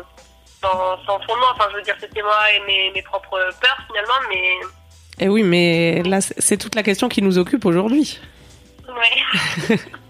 sans, 0.62 0.98
sans 1.06 1.20
fondement. 1.26 1.48
Enfin, 1.54 1.66
je 1.72 1.78
veux 1.78 1.82
dire, 1.84 1.96
c'était 2.00 2.22
moi 2.22 2.40
et 2.56 2.60
mes, 2.66 2.92
mes 2.94 3.02
propres 3.02 3.38
peurs 3.62 3.78
finalement, 3.88 4.30
mais 4.30 5.26
Et 5.26 5.30
oui, 5.30 5.44
mais 5.44 6.04
là 6.04 6.22
c'est- 6.22 6.36
c'est 6.40 6.58
toute 6.58 6.76
la 6.76 6.84
question 6.84 7.10
qui 7.10 7.22
nous 7.22 7.38
occupe 7.38 7.66
aujourd'hui. 7.66 8.20
ouais. 8.88 9.78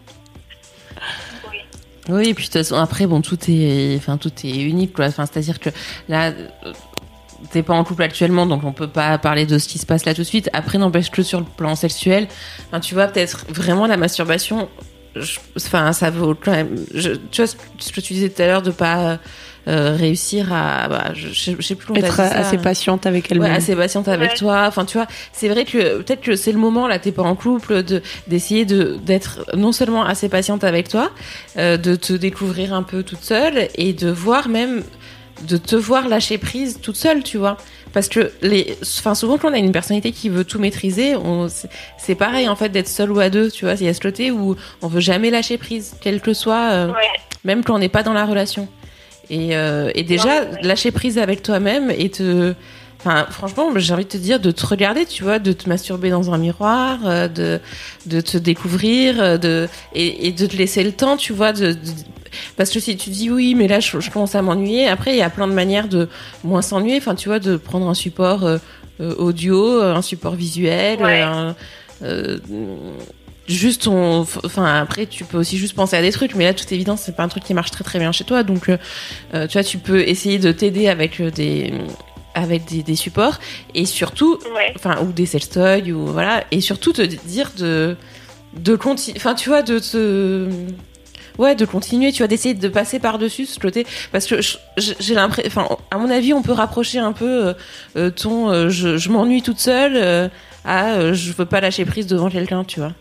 oui. 2.09 2.29
Et 2.29 2.33
puis 2.33 2.47
de 2.47 2.51
toute 2.51 2.53
façon, 2.53 2.75
après, 2.75 3.07
bon, 3.07 3.21
tout 3.21 3.37
est, 3.47 3.95
enfin, 3.97 4.17
tout 4.17 4.31
est 4.43 4.55
unique, 4.61 4.93
quoi. 4.93 5.05
Enfin, 5.05 5.25
c'est-à-dire 5.25 5.59
que 5.59 5.69
là, 6.07 6.31
euh, 6.31 6.73
t'es 7.51 7.63
pas 7.63 7.73
en 7.73 7.83
couple 7.83 8.03
actuellement, 8.03 8.45
donc 8.45 8.63
on 8.63 8.73
peut 8.73 8.87
pas 8.87 9.17
parler 9.17 9.45
de 9.45 9.57
ce 9.57 9.67
qui 9.67 9.77
se 9.77 9.85
passe 9.85 10.05
là 10.05 10.13
tout 10.13 10.21
de 10.21 10.27
suite. 10.27 10.49
Après, 10.53 10.77
n'empêche 10.77 11.11
que 11.11 11.23
sur 11.23 11.39
le 11.39 11.45
plan 11.45 11.75
sexuel, 11.75 12.27
tu 12.81 12.93
vois, 12.93 13.07
peut-être 13.07 13.45
vraiment 13.49 13.87
la 13.87 13.97
masturbation, 13.97 14.69
enfin, 15.57 15.93
ça 15.93 16.09
vaut 16.09 16.35
quand 16.35 16.51
même. 16.51 16.75
je- 16.93 17.11
tu 17.31 17.41
vois 17.43 17.47
ce 17.79 17.91
que 17.91 18.01
tu 18.01 18.13
disais 18.13 18.29
tout 18.29 18.41
à 18.41 18.47
l'heure 18.47 18.61
de 18.61 18.71
pas 18.71 19.19
euh, 19.67 19.95
réussir 19.97 20.53
à, 20.53 20.87
bah, 20.87 21.05
je, 21.15 21.29
je 21.29 21.61
sais- 21.61 21.75
plus. 21.75 21.93
t'a 21.93 21.99
Être 21.99 22.15
ça. 22.17 22.23
assez 22.37 22.57
patiente 22.59 23.07
avec 23.07 23.31
elle-même. 23.31 23.49
Ouais, 23.49 23.57
assez 23.57 23.75
patiente 23.75 24.07
avec 24.07 24.31
Ouais. 24.31 24.37
toi. 24.37 24.65
Enfin, 24.67 24.85
tu 24.85 24.95
vois, 24.97 25.07
c'est 25.33 25.49
vrai 25.49 25.65
que 25.65 25.97
peut-être 26.03 26.21
que 26.21 26.35
c'est 26.35 26.51
le 26.51 26.59
moment 26.59 26.87
là, 26.87 26.99
t'es 26.99 27.11
pas 27.11 27.23
en 27.23 27.33
couple, 27.35 27.81
de 27.81 28.03
d'essayer 28.27 28.65
de 28.65 28.97
d'être 29.03 29.43
non 29.55 29.71
seulement 29.71 30.05
assez 30.05 30.29
patiente 30.29 30.63
avec 30.63 30.87
toi, 30.89 31.09
euh, 31.57 31.77
de 31.77 31.95
te 31.95 32.13
découvrir 32.13 32.73
un 32.75 32.83
peu 32.83 33.01
toute 33.01 33.23
seule 33.23 33.67
et 33.75 33.93
de 33.93 34.09
voir 34.11 34.49
même 34.49 34.83
de 35.47 35.57
te 35.57 35.75
voir 35.75 36.07
lâcher 36.07 36.37
prise 36.37 36.79
toute 36.81 36.95
seule, 36.95 37.23
tu 37.23 37.37
vois. 37.37 37.57
Parce 37.93 38.09
que 38.09 38.31
les, 38.41 38.77
enfin 38.99 39.15
souvent 39.15 39.37
quand 39.37 39.49
on 39.51 39.53
a 39.53 39.57
une 39.57 39.71
personnalité 39.71 40.11
qui 40.11 40.27
veut 40.29 40.43
tout 40.43 40.59
maîtriser, 40.59 41.15
on, 41.15 41.47
c'est- 41.49 42.15
pareil 42.15 42.47
en 42.49 42.55
fait 42.55 42.69
d'être 42.69 42.87
seul 42.89 43.11
ou 43.11 43.19
à 43.19 43.29
deux, 43.29 43.49
tu 43.51 43.65
vois. 43.65 43.75
Il 43.75 43.83
y 43.85 43.87
a 43.89 43.93
ce 43.93 44.01
côté 44.01 44.31
où 44.31 44.55
on 44.81 44.87
veut 44.87 44.99
jamais 45.01 45.29
lâcher 45.29 45.57
prise, 45.57 45.95
quel 46.01 46.19
que 46.21 46.33
soit, 46.33 46.69
euh, 46.71 46.87
Ouais. 46.87 46.93
même 47.43 47.63
quand 47.63 47.75
on 47.75 47.79
n'est 47.79 47.89
pas 47.89 48.03
dans 48.03 48.13
la 48.13 48.25
relation. 48.25 48.67
Et, 49.29 49.55
euh, 49.55 49.91
et 49.95 50.03
déjà, 50.03 50.41
Ouais, 50.41 50.47
ouais. 50.51 50.61
lâcher 50.61 50.91
prise 50.91 51.17
avec 51.17 51.41
toi-même 51.41 51.89
et 51.89 52.09
te. 52.09 52.53
Enfin, 53.05 53.27
franchement, 53.29 53.69
j'ai 53.75 53.93
envie 53.93 54.03
de 54.05 54.09
te 54.09 54.17
dire 54.17 54.39
de 54.39 54.49
te 54.49 54.65
regarder, 54.65 55.05
tu 55.05 55.21
vois, 55.23 55.37
de 55.37 55.51
te 55.53 55.69
masturber 55.69 56.09
dans 56.09 56.31
un 56.33 56.39
miroir, 56.39 56.97
euh, 57.05 57.27
de, 57.27 57.59
de 58.07 58.19
te 58.19 58.37
découvrir, 58.39 59.21
euh, 59.21 59.37
de, 59.37 59.67
et, 59.93 60.27
et 60.27 60.31
de 60.31 60.47
te 60.47 60.55
laisser 60.57 60.83
le 60.83 60.91
temps, 60.91 61.15
tu 61.15 61.31
vois, 61.31 61.53
de, 61.53 61.73
de- 61.73 61.77
parce 62.57 62.71
que 62.71 62.79
si 62.79 62.97
tu 62.97 63.11
dis 63.11 63.29
oui, 63.29 63.53
mais 63.53 63.67
là, 63.67 63.79
je, 63.79 63.99
je 63.99 64.09
commence 64.09 64.33
à 64.33 64.41
m'ennuyer, 64.41 64.87
après, 64.87 65.11
il 65.13 65.17
y 65.17 65.21
a 65.21 65.29
plein 65.29 65.47
de 65.47 65.53
manières 65.53 65.87
de 65.87 66.09
moins 66.43 66.63
s'ennuyer, 66.63 66.97
enfin, 66.97 67.13
tu 67.13 67.29
vois, 67.29 67.37
de 67.39 67.57
prendre 67.57 67.87
un 67.87 67.93
support 67.93 68.43
euh, 68.43 68.57
audio, 68.99 69.81
un 69.83 70.01
support 70.01 70.33
visuel, 70.35 70.99
Ouais. 70.99 71.21
un- 71.21 71.55
euh, 72.01 72.37
juste 73.47 73.85
on 73.87 74.25
enfin 74.43 74.65
après 74.81 75.05
tu 75.05 75.23
peux 75.23 75.37
aussi 75.37 75.57
juste 75.57 75.75
penser 75.75 75.95
à 75.95 76.01
des 76.01 76.11
trucs 76.11 76.33
mais 76.33 76.45
là 76.45 76.53
toute 76.55 76.71
évidence 76.71 77.01
c'est 77.05 77.15
pas 77.15 77.21
un 77.23 77.27
truc 77.27 77.43
qui 77.43 77.53
marche 77.53 77.69
très 77.71 77.83
très 77.83 77.99
bien 77.99 78.11
chez 78.11 78.23
toi. 78.23 78.41
Donc 78.43 78.69
euh, 78.69 79.47
tu 79.47 79.53
vois 79.53 79.63
tu 79.63 79.77
peux 79.77 80.01
essayer 80.01 80.39
de 80.39 80.51
t'aider 80.51 80.87
avec 80.87 81.21
des 81.21 81.71
avec 82.35 82.65
des, 82.65 82.83
des 82.83 82.95
supports 82.95 83.39
et 83.73 83.85
surtout 83.85 84.37
Ouais. 84.55 84.73
enfin 84.75 84.97
ou 85.01 85.11
des 85.11 85.25
sextoys 85.25 85.91
ou 85.91 86.05
voilà 86.05 86.43
et 86.51 86.61
surtout 86.61 86.93
te 86.93 87.01
dire 87.01 87.51
de 87.57 87.95
de 88.57 88.75
continuer 88.75 89.17
enfin 89.17 89.33
tu 89.35 89.49
vois 89.49 89.61
de 89.63 89.79
te 89.79 90.47
ouais 91.37 91.55
de 91.55 91.65
continuer 91.65 92.11
tu 92.11 92.19
vois 92.19 92.27
d'essayer 92.27 92.53
de 92.53 92.67
passer 92.69 92.99
par 92.99 93.17
dessus 93.17 93.45
ce 93.45 93.59
côté 93.59 93.85
parce 94.11 94.25
que 94.27 94.35
j'ai 94.77 95.13
l'impression 95.15 95.47
enfin 95.61 95.67
à 95.91 95.97
mon 95.97 96.09
avis 96.09 96.33
on 96.33 96.41
peut 96.41 96.53
rapprocher 96.53 96.99
un 96.99 97.11
peu 97.11 97.47
euh, 97.47 97.53
euh, 97.97 98.09
ton 98.11 98.49
euh, 98.51 98.69
je, 98.69 98.97
je 98.97 99.09
m'ennuie 99.09 99.41
toute 99.41 99.59
seule 99.59 99.93
euh, 99.97 100.29
à 100.63 101.11
je 101.13 101.31
veux 101.33 101.45
pas 101.45 101.59
lâcher 101.61 101.83
prise 101.85 102.07
devant 102.07 102.29
quelqu'un 102.29 102.63
tu 102.63 102.79
vois 102.79 102.93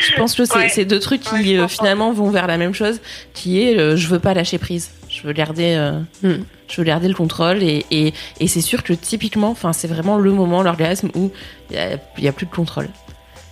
je 0.00 0.14
pense 0.16 0.34
que 0.34 0.44
c'est 0.44 0.76
Ouais. 0.78 0.84
deux 0.84 0.98
trucs 0.98 1.20
qui 1.20 1.58
Ouais, 1.58 1.68
finalement 1.68 2.12
vont 2.12 2.30
vers 2.30 2.46
la 2.48 2.58
même 2.58 2.74
chose 2.74 3.00
qui 3.34 3.62
est 3.62 3.96
je 3.96 4.08
veux 4.08 4.18
pas 4.18 4.34
lâcher 4.34 4.58
prise 4.58 4.90
je 5.14 5.22
veux 5.26 5.32
garder 5.32 5.74
euh, 5.76 6.00
Hmm. 6.22 6.42
je 6.68 6.76
veux 6.78 6.84
garder 6.84 7.08
le 7.08 7.14
contrôle 7.14 7.62
et, 7.62 7.84
et, 7.90 8.14
et 8.40 8.48
c'est 8.48 8.60
sûr 8.62 8.82
que 8.82 8.92
typiquement 8.94 9.50
enfin 9.50 9.72
c'est 9.72 9.88
vraiment 9.88 10.16
le 10.18 10.32
moment 10.32 10.62
l'orgasme 10.62 11.10
où 11.14 11.30
il 11.70 11.76
y 12.24 12.28
a, 12.28 12.32
plus 12.32 12.46
de 12.46 12.50
contrôle. 12.50 12.88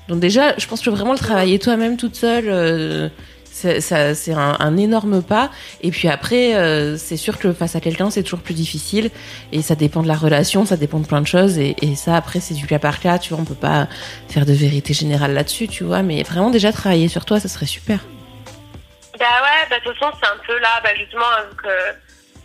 Donc 0.08 0.20
déjà 0.20 0.54
je 0.58 0.66
pense 0.66 0.80
que 0.80 0.90
vraiment 0.90 1.12
le 1.12 1.18
travailler 1.18 1.58
toi-même 1.58 1.96
toute 1.96 2.16
seule 2.16 2.46
euh, 2.48 3.08
c'est 3.52 3.80
ça- 3.80 4.14
c'est 4.14 4.32
un, 4.32 4.56
un 4.58 4.76
énorme 4.76 5.22
pas. 5.22 5.50
Et 5.82 5.90
puis 5.90 6.08
après 6.08 6.54
euh, 6.56 6.96
c'est 6.96 7.16
sûr 7.18 7.36
que 7.38 7.52
face 7.52 7.76
à 7.76 7.80
quelqu'un 7.80 8.08
c'est 8.10 8.22
toujours 8.22 8.40
plus 8.40 8.54
difficile 8.54 9.10
et 9.52 9.60
ça 9.60 9.74
dépend 9.74 10.02
de 10.02 10.08
la 10.08 10.14
relation 10.16 10.64
ça 10.64 10.76
dépend 10.78 10.98
de 11.00 11.06
plein 11.06 11.20
de 11.20 11.26
choses 11.26 11.58
et, 11.58 11.76
et 11.82 11.94
ça 11.94 12.16
après 12.16 12.40
c'est 12.40 12.54
du 12.54 12.66
cas 12.66 12.78
par 12.78 13.00
cas 13.00 13.18
tu 13.18 13.30
vois 13.34 13.40
on 13.42 13.44
peut 13.44 13.54
pas 13.54 13.86
faire 14.28 14.46
de 14.46 14.52
vérité 14.54 14.94
générale 14.94 15.34
là-dessus 15.34 15.68
tu 15.68 15.84
vois. 15.84 16.02
Mais 16.02 16.22
vraiment 16.22 16.50
déjà 16.50 16.72
travailler 16.72 17.08
sur 17.08 17.24
toi 17.24 17.38
ça 17.38 17.48
serait 17.48 17.66
super 17.66 18.00
Bah 19.20 19.26
ouais, 19.42 19.66
bah, 19.68 19.78
de 19.78 19.84
toute 19.84 19.98
façon, 19.98 20.16
c'est 20.20 20.28
un 20.28 20.38
peu 20.46 20.58
là, 20.58 20.80
bah, 20.82 20.90
justement, 20.96 21.26
vu 21.50 21.56
que, 21.56 21.68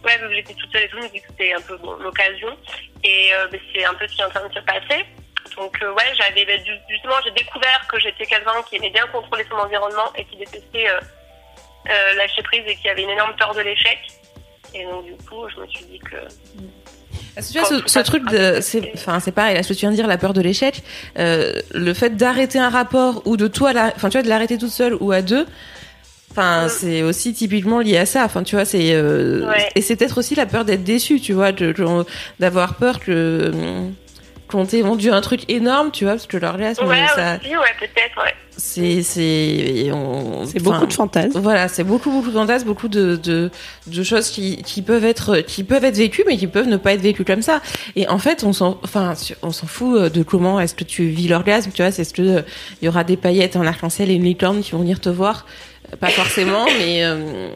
ouais, 0.06 0.36
j'étais 0.36 0.54
toute 0.54 0.72
seule 0.74 0.84
et 0.84 0.90
tout, 0.90 1.00
que 1.00 1.20
c'était 1.30 1.54
un 1.54 1.62
peu 1.62 1.78
bon, 1.78 1.94
l'occasion. 1.96 2.50
Et 3.04 3.30
euh, 3.34 3.48
bah, 3.52 3.58
c'est 3.74 3.86
un 3.86 3.94
peu 3.94 4.06
ce 4.08 4.14
qui 4.16 4.22
est 4.22 4.26
en 4.26 4.30
train 4.30 4.48
de 4.48 4.54
se 4.54 4.60
passer. 4.60 5.06
Donc, 5.56 5.78
euh, 5.82 5.94
ouais, 5.94 6.12
j'avais, 6.18 6.44
bah, 6.46 6.58
ju- 6.58 6.80
justement, 6.90 7.16
j'ai 7.24 7.32
découvert 7.32 7.88
que 7.88 7.98
j'étais 8.00 8.26
quelqu'un 8.26 8.62
qui 8.70 8.76
aimait 8.76 8.90
bien 8.90 9.08
contrôler 9.08 9.46
son 9.50 9.56
environnement 9.56 10.12
et 10.18 10.26
qui 10.26 10.36
détestait 10.36 10.90
euh, 10.90 11.00
euh, 11.90 12.14
lâcher 12.16 12.44
prise 12.44 12.64
et 12.68 12.76
qui 12.76 12.90
avait 12.90 13.04
une 13.04 13.12
énorme 13.12 13.36
peur 13.38 13.56
de 13.56 13.62
l'échec. 13.62 13.98
Et 14.74 14.84
donc, 14.84 15.06
du 15.06 15.14
coup, 15.26 15.48
je 15.56 15.62
me 15.62 15.68
suis 15.68 15.86
dit 15.86 16.00
que. 16.00 16.18
Est-ce 17.38 17.50
que 17.50 17.54
tu 17.54 17.60
vois, 17.60 17.80
ce, 17.88 17.88
ce 17.88 18.00
truc 18.00 18.26
de, 18.30 18.60
c'est, 18.62 18.92
enfin, 18.96 19.20
c'est 19.22 19.32
pareil, 19.34 19.56
là, 19.56 19.64
ce 19.64 19.70
que 19.70 19.74
tu 19.74 19.82
viens 19.82 19.92
de 19.92 19.96
dire, 19.96 20.08
la 20.08 20.18
peur 20.18 20.34
de 20.34 20.42
l'échec, 20.42 20.82
euh, 21.20 21.62
le 21.74 21.94
fait 21.94 22.12
d'arrêter 22.18 22.60
un 22.60 22.70
rapport 22.70 23.22
ou 23.26 23.38
de 23.38 23.48
toi, 23.48 23.72
enfin, 23.96 24.10
tu 24.10 24.18
vois, 24.18 24.24
de 24.24 24.30
l'arrêter 24.30 24.58
toute 24.58 24.70
seule 24.72 24.96
ou 25.00 25.12
à 25.12 25.22
deux, 25.22 25.46
enfin, 26.36 26.66
Mm. 26.66 26.70
c'est 26.70 27.04
aussi 27.04 27.34
typiquement 27.34 27.80
lié 27.80 27.98
à 27.98 28.06
ça. 28.06 28.26
Enfin, 28.26 28.44
tu 28.44 28.56
vois, 28.56 28.66
c'est, 28.66 28.94
euh, 28.94 29.48
Ouais. 29.48 29.70
et 29.76 29.82
c'est 29.82 29.96
peut-être 29.96 30.18
aussi 30.18 30.36
la 30.36 30.46
peur 30.46 30.66
d'être 30.66 30.84
déçu, 30.84 31.20
tu 31.22 31.34
vois, 31.34 31.52
de- 31.52 31.72
de- 31.72 32.06
d'avoir 32.40 32.76
peur 32.76 33.00
que, 33.00 33.52
hum, 33.54 33.94
qu'on 34.48 34.64
t'ait 34.66 34.82
vendu 34.82 35.10
un 35.12 35.22
truc 35.22 35.42
énorme, 35.50 35.90
tu 35.92 36.04
vois, 36.04 36.14
parce 36.14 36.28
que 36.28 36.38
l'orgasme, 36.38 36.86
Ouais, 36.86 37.04
ça, 37.16 37.38
aussi, 37.42 37.50
ouais, 37.50 37.64
peut-être, 37.80 38.24
ouais. 38.24 38.34
c'est, 38.56 39.02
c'est, 39.02 39.90
on- 39.92 40.46
C'est 40.46 40.62
beaucoup 40.62 40.86
de 40.86 40.94
fantasmes. 40.94 41.40
voilà, 41.40 41.68
c'est 41.68 41.84
beaucoup 41.84 42.12
beaucoup 42.12 42.28
de 42.28 42.34
fantasmes, 42.34 42.68
beaucoup 42.68 42.88
de, 42.88 43.16
de, 43.16 43.50
de 43.88 44.04
choses 44.04 44.30
qui, 44.30 44.58
qui 44.58 44.84
peuvent 44.84 45.04
être 45.04 45.38
qui 45.40 45.64
peuvent 45.64 45.84
être 45.84 45.98
vécues, 45.98 46.24
mais 46.28 46.38
qui 46.38 46.46
peuvent 46.46 46.68
ne 46.68 46.78
pas 46.78 46.94
être 46.94 47.02
vécues 47.02 47.26
comme 47.26 47.42
ça. 47.42 47.60
Et 47.96 48.08
en 48.08 48.20
fait, 48.20 48.44
on 48.44 48.54
s'en 48.54 48.80
enfin 48.84 49.14
on 49.42 49.52
s'en 49.52 49.66
fout 49.66 49.98
euh, 49.98 50.10
de 50.10 50.22
comment 50.22 50.60
est-ce 50.60 50.76
que 50.76 50.84
tu 50.84 51.06
vis 51.08 51.28
l'orgasme, 51.28 51.72
tu 51.74 51.82
vois, 51.82 51.92
c'est 51.92 52.04
ce 52.04 52.14
que 52.14 52.22
euh, 52.22 52.42
il 52.82 52.86
y 52.86 52.88
aura 52.88 53.04
des 53.04 53.18
paillettes, 53.18 53.56
un 53.56 53.66
arc-en-ciel 53.66 54.12
et 54.12 54.14
une 54.14 54.26
licorne 54.26 54.62
qui 54.62 54.74
vont 54.74 54.80
venir 54.80 55.00
te 55.02 55.10
voir. 55.10 55.48
Pas 56.00 56.10
forcément, 56.10 56.66
mais 56.80 57.04
euh, 57.04 57.50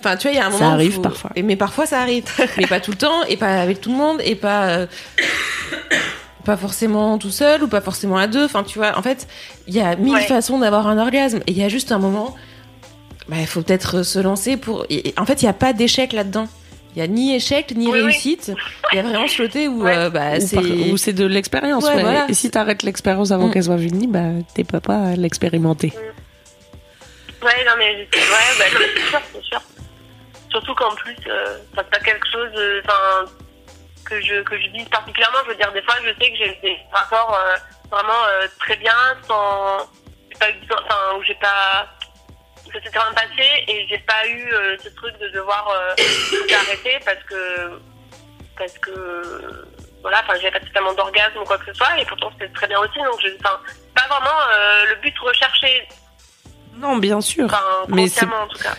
enfin 0.00 0.16
tu 0.16 0.22
vois, 0.28 0.32
il 0.32 0.36
y 0.36 0.40
a 0.40 0.46
un 0.46 0.50
Ça 0.50 0.58
moment. 0.58 0.70
où 0.70 0.74
arrive 0.74 1.00
parfois. 1.00 1.30
Et, 1.36 1.42
mais 1.42 1.56
parfois 1.56 1.86
ça 1.86 2.00
arrive, 2.00 2.24
mais 2.58 2.66
pas 2.66 2.80
tout 2.80 2.90
le 2.92 2.96
temps, 2.96 3.22
et 3.28 3.36
pas 3.36 3.60
avec 3.60 3.80
tout 3.80 3.90
le 3.90 3.96
monde, 3.96 4.20
et 4.24 4.34
pas. 4.34 4.68
euh, 4.68 4.86
pas 6.44 6.56
forcément 6.56 7.18
tout 7.18 7.30
seul 7.30 7.62
ou 7.62 7.68
pas 7.68 7.80
forcément 7.80 8.16
à 8.16 8.26
deux. 8.26 8.44
Enfin, 8.44 8.64
tu 8.64 8.78
vois, 8.78 8.98
en 8.98 9.02
fait, 9.02 9.28
il 9.68 9.74
y 9.74 9.80
a 9.80 9.94
mille 9.96 10.14
Ouais. 10.14 10.22
façons 10.22 10.58
d'avoir 10.58 10.88
un 10.88 10.98
orgasme. 10.98 11.38
Et 11.46 11.52
il 11.52 11.58
y 11.58 11.62
a 11.62 11.68
juste 11.68 11.92
un 11.92 11.98
moment, 11.98 12.34
bah, 13.28 13.36
il 13.38 13.46
faut 13.46 13.62
peut-être 13.62 14.02
se 14.02 14.18
lancer 14.18 14.56
pour. 14.56 14.84
et- 14.90 15.10
et 15.10 15.14
en 15.18 15.24
fait, 15.24 15.40
il 15.42 15.44
n'y 15.44 15.50
a 15.50 15.54
pas 15.54 15.72
d'échec 15.72 16.12
là-dedans. 16.12 16.48
Il 16.94 16.98
y 16.98 17.02
a 17.02 17.06
ni 17.06 17.34
échec 17.34 17.72
ni 17.76 17.86
Oui, 17.86 18.00
réussite. 18.02 18.52
Il 18.92 18.96
y 18.96 18.98
a 18.98 19.02
vraiment 19.02 19.26
ce 19.28 19.40
côté 19.40 19.66
où 19.68 19.84
Ouais. 19.84 19.96
euh, 19.96 20.10
bah, 20.10 20.40
c'est. 20.40 20.56
par- 20.56 20.64
Ou 20.92 20.96
c'est 20.96 21.12
de 21.12 21.24
l'expérience. 21.24 21.84
Ouais, 21.84 21.94
ouais. 21.94 22.02
voilà. 22.02 22.26
Et 22.28 22.34
si 22.34 22.50
t'arrêtes 22.50 22.82
l'expérience 22.82 23.30
avant 23.30 23.46
Mm. 23.46 23.50
qu'elle 23.52 23.64
soit 23.64 23.78
finie, 23.78 24.08
bah 24.08 24.24
t'es 24.52 24.64
pas 24.64 24.80
pas 24.80 24.98
à 24.98 25.16
l'expérimenter. 25.16 25.92
Ouais, 27.42 27.64
non, 27.64 27.72
mais, 27.76 27.96
ouais, 27.96 28.08
bah, 28.58 28.64
c'est 28.70 29.10
sûr, 29.10 29.20
c'est 29.32 29.42
sûr. 29.42 29.60
Surtout 30.50 30.74
qu'en 30.76 30.94
plus, 30.94 31.16
euh, 31.26 31.58
c'est 31.74 31.90
pas 31.90 31.98
quelque 31.98 32.30
chose, 32.30 32.50
euh, 32.54 32.80
que 34.04 34.20
je, 34.20 34.42
que 34.42 34.56
je 34.60 34.68
vise 34.68 34.88
particulièrement. 34.88 35.38
Je 35.44 35.50
veux 35.50 35.56
dire, 35.56 35.72
des 35.72 35.82
fois, 35.82 35.94
je 36.04 36.10
sais 36.10 36.30
que 36.30 36.36
j'ai 36.36 36.58
des 36.62 36.78
rapports 36.92 37.34
euh, 37.34 37.56
vraiment 37.90 38.24
euh, 38.26 38.46
très 38.60 38.76
bien, 38.76 38.94
sans, 39.26 39.78
pas 40.38 40.50
eu 40.50 40.54
enfin, 40.72 41.16
où 41.16 41.22
j'ai 41.24 41.34
pas, 41.34 41.88
ça 42.72 42.80
s'est 42.80 42.90
même 42.90 43.14
passé 43.14 43.64
et 43.66 43.86
j'ai 43.88 43.98
pas 43.98 44.26
eu 44.28 44.50
ce 44.82 44.88
truc 44.90 45.18
de 45.18 45.28
devoir 45.28 45.68
arrêter 45.98 47.00
parce 47.04 47.22
que, 47.24 47.80
parce 48.56 48.78
que, 48.78 49.66
voilà, 50.02 50.20
enfin, 50.22 50.34
j'avais 50.36 50.52
pas 50.52 50.60
totalement 50.60 50.92
d'orgasme 50.94 51.38
ou 51.38 51.44
quoi 51.44 51.58
que 51.58 51.66
ce 51.66 51.74
soit, 51.74 51.98
et 51.98 52.04
pourtant 52.04 52.30
c'était 52.32 52.52
très 52.52 52.68
bien 52.68 52.78
aussi, 52.78 52.98
donc 52.98 53.20
je, 53.20 53.30
pas 53.42 53.60
vraiment 54.08 54.38
le 54.88 54.94
but 54.96 55.18
recherché, 55.18 55.86
Non, 56.76 56.96
bien 56.96 57.20
sûr. 57.20 57.44
enfin, 57.46 57.58
Mais 57.88 58.06
en 58.22 58.46
tout 58.48 58.58
cas. 58.62 58.74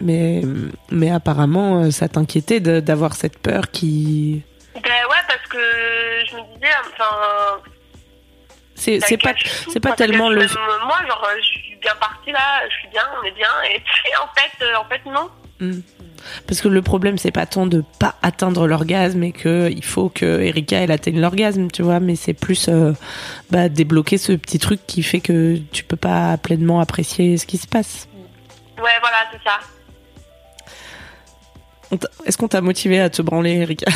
Mais, 0.00 0.42
mais 0.90 1.10
apparemment, 1.10 1.82
euh, 1.84 1.90
ça 1.90 2.08
t'inquiétait 2.08 2.60
de- 2.60 2.80
d'avoir 2.80 3.14
cette 3.14 3.38
peur 3.38 3.70
qui. 3.70 4.42
Ben 4.74 4.80
ouais, 4.82 5.22
parce 5.26 5.46
que 5.48 5.58
je 6.28 6.36
me 6.36 6.54
disais, 6.54 6.72
enfin, 6.84 7.60
C'est 8.74 9.00
c'est 9.00 9.16
pas, 9.16 9.32
c'est 9.70 9.80
pas 9.80 9.92
tellement 9.92 10.28
le. 10.28 10.36
même 10.40 10.48
Moi, 10.84 10.96
genre, 11.08 11.26
je 11.38 11.42
suis 11.42 11.76
bien 11.80 11.94
partie 11.98 12.30
là, 12.32 12.62
je 12.68 12.74
suis 12.74 12.88
bien, 12.88 13.02
on 13.20 13.24
est 13.24 13.30
bien, 13.32 13.48
et 13.74 13.80
puis 13.80 14.10
en 14.22 14.28
fait, 14.38 14.64
euh, 14.64 14.76
en 14.76 14.84
fait, 14.84 15.00
non. 15.06 15.30
Parce 16.46 16.60
que 16.60 16.68
le 16.68 16.82
problème, 16.82 17.18
c'est 17.18 17.30
pas 17.30 17.46
tant 17.46 17.66
de 17.66 17.82
pas 17.98 18.16
atteindre 18.22 18.66
l'orgasme 18.66 19.22
et 19.22 19.32
que 19.32 19.70
il 19.70 19.84
faut 19.84 20.08
que 20.08 20.42
Erika 20.42 20.78
elle 20.78 20.90
atteigne 20.90 21.20
l'orgasme, 21.20 21.70
tu 21.70 21.82
vois, 21.82 22.00
mais 22.00 22.16
c'est 22.16 22.34
plus 22.34 22.68
euh, 22.68 22.92
bah, 23.50 23.68
débloquer 23.68 24.18
ce 24.18 24.32
petit 24.32 24.58
truc 24.58 24.80
qui 24.86 25.02
fait 25.02 25.20
que 25.20 25.56
tu 25.72 25.84
peux 25.84 25.96
pas 25.96 26.36
pleinement 26.36 26.80
apprécier 26.80 27.38
ce 27.38 27.46
qui 27.46 27.58
se 27.58 27.66
passe. 27.66 28.08
Ouais, 28.78 28.98
voilà, 29.00 29.16
c'est 29.32 29.42
ça. 29.42 29.60
Est-ce 32.26 32.36
qu'on 32.36 32.48
t'a 32.48 32.60
motivé 32.60 33.00
à 33.00 33.08
te 33.08 33.22
branler, 33.22 33.52
Erika 33.58 33.90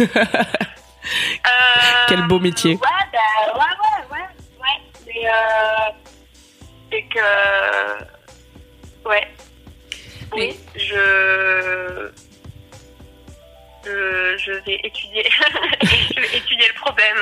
Euh, 0.00 0.24
Quel 2.08 2.26
beau 2.26 2.40
métier. 2.40 2.72
Ouais, 2.72 2.80
bah, 3.12 3.18
ouais, 3.54 3.60
ouais, 3.60 4.18
ouais, 4.18 4.26
ouais. 4.60 4.78
Mais, 5.06 5.28
euh, 5.28 5.92
c'est 6.90 7.02
que, 7.02 7.26
ouais. 9.08 9.28
Oui, 10.34 10.56
je, 10.74 12.10
je, 13.86 14.36
je 14.44 14.52
vais 14.66 14.80
étudier, 14.84 15.24
je 15.82 16.20
vais 16.20 16.36
étudier 16.38 16.66
le 16.68 16.80
problème. 16.80 17.16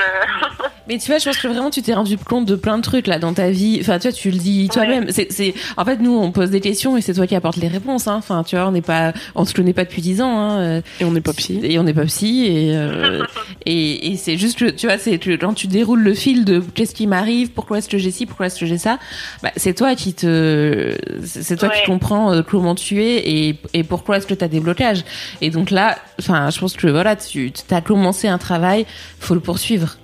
Mais 0.89 0.99
tu 0.99 1.07
vois, 1.07 1.19
je 1.19 1.25
pense 1.25 1.39
que 1.39 1.49
vraiment 1.49 1.71
tu 1.71 1.83
t'es 1.83 1.95
rendu 1.95 2.17
compte 2.19 2.45
de 2.47 2.57
plein 2.57 2.77
de 2.79 2.83
trucs 2.83 3.07
là 3.07 3.19
dans 3.19 3.33
ta 3.35 3.51
vie. 3.51 3.79
Enfin, 3.81 3.99
tu 3.99 4.09
vois, 4.09 4.17
tu 4.17 4.31
le 4.31 4.37
dis 4.39 4.69
toi-même. 4.73 5.07
C'est, 5.11 5.31
c'est, 5.33 5.55
en 5.77 5.85
fait, 5.85 5.97
nous, 5.97 6.17
on 6.17 6.31
pose 6.33 6.51
des 6.51 6.61
questions 6.61 6.97
et 6.97 7.01
c'est 7.01 7.15
toi 7.15 7.27
qui 7.27 7.35
apportes 7.35 7.57
les 7.57 7.69
réponses. 7.69 8.07
Hein. 8.09 8.17
Enfin, 8.17 8.43
tu 8.45 8.57
vois, 8.57 8.67
on 8.69 8.73
n'est 8.73 8.83
pas, 8.83 9.13
on 9.35 9.45
se 9.45 9.55
connaît 9.55 9.73
pas 9.73 9.85
depuis 9.85 10.03
dix 10.03 10.21
ans. 10.21 10.39
Hein. 10.39 10.83
Et 11.01 11.05
on 11.05 11.13
n'est 11.13 11.21
pas 11.21 11.33
psy. 11.33 11.61
Et 11.63 11.79
on 11.79 11.85
n'est 11.85 11.95
pas 11.95 12.05
psy 12.05 12.47
et 12.47 12.77
euh, 12.77 13.23
et, 13.67 14.13
et 14.13 14.17
c'est 14.17 14.37
juste 14.37 14.59
que 14.59 14.71
tu 14.71 14.87
vois, 14.87 14.99
c'est 14.99 15.19
que 15.19 15.37
quand 15.37 15.55
tu 15.55 15.67
déroules 15.67 16.03
le 16.03 16.15
fil 16.15 16.45
de 16.45 16.61
qu'est-ce 16.61 16.95
qui 16.95 17.07
m'arrive, 17.07 17.51
pourquoi 17.53 17.79
est-ce 17.79 17.89
que 17.89 17.99
j'ai 17.99 18.11
ci, 18.11 18.27
pourquoi 18.27 18.47
est-ce 18.47 18.61
que 18.61 18.67
j'ai 18.67 18.79
ça, 18.79 18.99
bah, 19.43 19.51
c'est 19.57 19.75
toi 19.75 19.95
qui 19.95 20.15
te, 20.15 20.95
c'est 21.25 21.57
toi 21.57 21.69
Ouais. 21.69 21.81
qui 21.81 21.87
comprends 21.87 22.33
euh, 22.33 22.43
comment 22.43 22.75
tu 22.75 23.03
es 23.03 23.31
et 23.31 23.57
et 23.73 23.85
pourquoi 23.85 24.19
est-ce 24.19 24.27
que 24.27 24.35
tu 24.35 24.45
as 24.45 24.49
des 24.49 24.61
blocages. 24.61 25.03
Et 25.41 25.49
donc 25.51 25.71
là, 25.71 25.97
enfin, 26.21 26.51
je 26.55 26.61
pense 26.61 26.75
que 26.75 26.87
voilà, 26.87 27.17
tu 27.17 27.53
as 27.71 27.81
commencé 27.81 28.29
un 28.29 28.39
travail, 28.39 28.87
faut 29.21 29.35
le 29.35 29.41
poursuivre. 29.41 29.97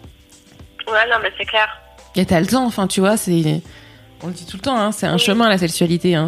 Ouais, 0.86 1.08
non, 1.10 1.16
mais 1.22 1.30
c'est 1.38 1.44
clair. 1.46 1.68
Et 2.16 2.26
t'as 2.26 2.40
le 2.40 2.46
temps, 2.46 2.64
enfin, 2.66 2.86
tu 2.86 3.00
vois, 3.00 3.16
c'est. 3.16 3.62
On 4.22 4.26
le 4.26 4.32
dit 4.34 4.44
tout 4.44 4.56
le 4.58 4.62
temps, 4.62 4.76
hein, 4.78 4.92
c'est 4.92 5.06
un 5.06 5.14
Oui. 5.14 5.18
chemin 5.18 5.48
la 5.48 5.56
sexualité. 5.56 6.14
Hein, 6.14 6.26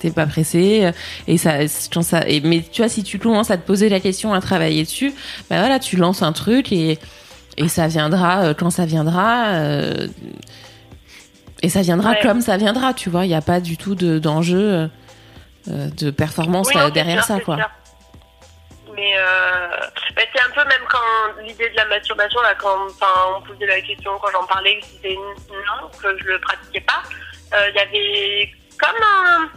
t'es 0.00 0.10
pas 0.10 0.26
pressé 0.26 0.86
euh, 0.86 0.92
et 1.28 1.38
ça, 1.38 1.68
ça. 1.68 2.26
Et, 2.26 2.40
mais 2.40 2.60
tu 2.62 2.80
vois, 2.82 2.88
si 2.88 3.04
tu 3.04 3.18
commences 3.20 3.50
à 3.52 3.56
te 3.56 3.64
poser 3.64 3.88
la 3.88 4.00
question, 4.00 4.32
à 4.34 4.40
travailler 4.40 4.82
dessus, 4.82 5.12
bah 5.48 5.60
voilà, 5.60 5.78
tu 5.78 5.96
lances 5.96 6.22
un 6.22 6.32
truc 6.32 6.72
et 6.72 6.98
et 7.56 7.68
ça 7.68 7.86
viendra 7.86 8.44
euh, 8.44 8.54
quand 8.54 8.70
ça 8.70 8.84
viendra. 8.86 9.48
euh, 9.48 10.08
et 11.62 11.68
ça 11.68 11.82
viendra 11.82 12.10
Ouais. 12.12 12.18
comme 12.22 12.40
ça 12.40 12.56
viendra, 12.56 12.94
tu 12.94 13.10
vois. 13.10 13.26
Il 13.26 13.28
n'y 13.28 13.34
a 13.34 13.42
pas 13.42 13.60
du 13.60 13.76
tout 13.76 13.94
de 13.94 14.18
d'enjeu 14.18 14.88
euh, 15.68 15.88
de 15.98 16.10
performance 16.10 16.68
Oui, 16.74 16.80
derrière 16.94 17.18
sûr, 17.18 17.26
ça, 17.26 17.34
c'est 17.36 17.44
quoi. 17.44 17.58
Euh, 19.16 19.68
bah, 20.14 20.22
c'est 20.32 20.42
un 20.42 20.50
peu 20.50 20.64
même 20.68 20.84
quand 20.88 21.40
l'idée 21.42 21.68
de 21.70 21.76
la 21.76 21.86
masturbation, 21.86 22.40
là, 22.40 22.54
quand 22.54 22.86
on 23.36 23.42
posait 23.42 23.66
la 23.66 23.80
question, 23.80 24.18
quand 24.18 24.30
j'en 24.32 24.46
parlais, 24.46 24.78
que 24.80 24.86
c'était 24.86 25.14
non, 25.16 25.88
que 26.02 26.18
je 26.18 26.24
le 26.24 26.40
pratiquais 26.40 26.80
pas, 26.80 27.02
euh, 27.54 27.68
il 27.70 27.76
y 27.76 27.78
avait 27.78 28.52
comme 28.78 29.02
un 29.02 29.50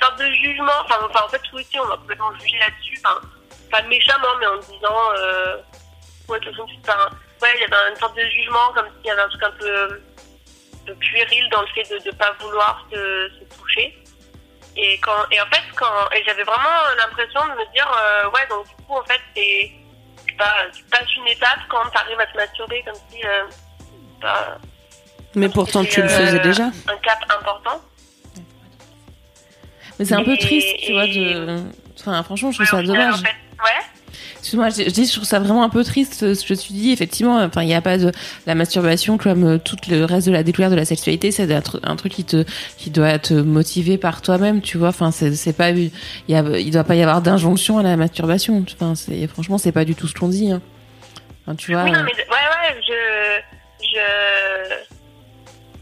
sorte 0.00 0.18
de 0.18 0.26
jugement. 0.32 0.72
Enfin, 0.84 1.24
en 1.24 1.28
fait, 1.28 1.40
tout 1.50 1.58
ici, 1.58 1.78
on 1.80 1.86
m'a 1.86 1.96
complètement 1.96 2.32
jugé 2.38 2.58
là-dessus. 2.58 3.00
Enfin, 3.04 3.20
pas 3.70 3.82
méchamment, 3.82 4.36
mais 4.38 4.46
en 4.46 4.56
me 4.56 4.62
disant, 4.62 5.12
euh, 5.16 5.56
ouais, 6.28 6.40
de 6.40 6.50
toute 6.50 6.58
ouais, 6.58 7.54
il 7.54 7.60
y 7.60 7.64
avait 7.64 7.90
une 7.90 7.96
sorte 7.96 8.16
de 8.16 8.24
jugement, 8.24 8.72
comme 8.74 8.86
s'il 8.96 9.06
y 9.06 9.10
avait 9.10 9.22
un 9.22 9.28
truc 9.28 9.42
un 9.42 9.50
peu, 9.52 10.00
de 10.86 10.94
puéril 10.94 11.48
dans 11.50 11.62
le 11.62 11.66
fait 11.68 11.88
de 11.90 12.06
ne 12.06 12.12
pas 12.12 12.32
vouloir 12.40 12.86
se, 12.90 13.30
se 13.38 13.56
toucher. 13.56 13.96
Et 14.76 14.98
quand 15.00 15.24
et 15.30 15.40
en 15.40 15.46
fait 15.46 15.62
quand 15.76 16.10
et 16.14 16.22
j'avais 16.24 16.44
vraiment 16.44 16.78
l'impression 16.96 17.40
de 17.44 17.50
me 17.60 17.72
dire 17.72 17.90
euh, 18.00 18.30
ouais 18.30 18.46
donc 18.48 18.66
du 18.68 18.74
coup 18.84 18.94
en 18.96 19.04
fait 19.04 19.20
c'est 19.36 19.72
pas, 20.38 20.54
tu 20.74 20.82
passes 20.84 21.14
une 21.16 21.28
étape 21.28 21.58
quand 21.68 21.82
tu 21.90 21.98
arrives 21.98 22.20
à 22.20 22.26
te 22.26 22.36
masturber 22.36 22.82
comme 22.84 22.94
si 23.10 23.24
euh, 23.26 23.42
bah, 24.22 24.58
Mais 25.34 25.48
pourtant, 25.48 25.84
tu 25.84 26.00
le 26.00 26.08
faisais 26.08 26.38
euh, 26.38 26.42
déjà. 26.42 26.64
un 26.88 26.96
cap 27.02 27.18
important. 27.28 27.80
Mais 29.98 30.04
c'est 30.06 30.14
un 30.14 30.24
peu 30.24 30.32
Et- 30.34 30.38
triste, 30.38 30.76
tu 30.84 30.92
vois. 30.92 31.06
De... 31.06 31.62
Enfin, 31.98 32.22
franchement, 32.22 32.50
je 32.52 32.62
trouve 32.64 32.66
Ouais, 32.80 32.86
ça 32.86 32.92
final, 32.92 33.10
dommage. 33.10 33.20
En 33.20 33.24
fait, 33.24 33.36
ouais. 33.64 33.86
Excuse-moi, 34.40 34.70
je, 34.70 34.84
je 34.84 34.88
dis, 34.90 35.04
je 35.04 35.12
trouve 35.12 35.24
ça 35.24 35.38
vraiment 35.38 35.62
un 35.62 35.68
peu 35.68 35.84
triste 35.84 36.32
ce 36.34 36.46
que 36.46 36.54
tu 36.54 36.72
dis. 36.72 36.92
Effectivement, 36.92 37.36
enfin, 37.44 37.62
il 37.62 37.66
n'y 37.66 37.74
a 37.74 37.82
pas 37.82 37.98
de 37.98 38.10
la 38.46 38.54
masturbation 38.54 39.18
comme 39.18 39.44
euh, 39.44 39.58
tout 39.58 39.76
le 39.90 40.04
reste 40.04 40.26
de 40.26 40.32
la 40.32 40.42
découverte 40.42 40.70
de 40.72 40.76
la 40.76 40.86
sexualité. 40.86 41.30
C'est 41.30 41.52
un, 41.52 41.60
tru- 41.60 41.80
un 41.82 41.94
truc 41.96 42.12
qui 42.12 42.24
te, 42.24 42.44
qui 42.78 42.88
doit 42.90 43.18
te 43.18 43.34
motiver 43.34 43.98
par 43.98 44.22
toi-même, 44.22 44.62
tu 44.62 44.78
vois. 44.78 44.88
Enfin, 44.88 45.10
c'est, 45.10 45.52
pas, 45.56 45.70
il 45.70 45.90
y 46.28 46.34
a, 46.34 46.40
il 46.58 46.70
doit 46.70 46.84
pas 46.84 46.94
y 46.94 47.02
avoir 47.02 47.20
d'injonction 47.20 47.78
à 47.78 47.82
la 47.82 47.96
masturbation. 47.96 48.64
Enfin, 48.74 48.94
c'est, 48.94 49.26
franchement, 49.26 49.58
c'est 49.58 49.72
pas 49.72 49.84
du 49.84 49.94
tout 49.94 50.08
ce 50.08 50.14
qu'on 50.14 50.28
dit. 50.28 50.50
Hein. 50.50 50.62
Enfin, 51.44 51.54
tu 51.54 51.72
vois. 51.74 51.84
Oui, 51.84 51.90
non, 51.92 51.98
euh, 51.98 52.04
mais 52.04 52.12
ouais, 52.16 52.24
ouais, 52.30 52.80
je, 52.88 53.86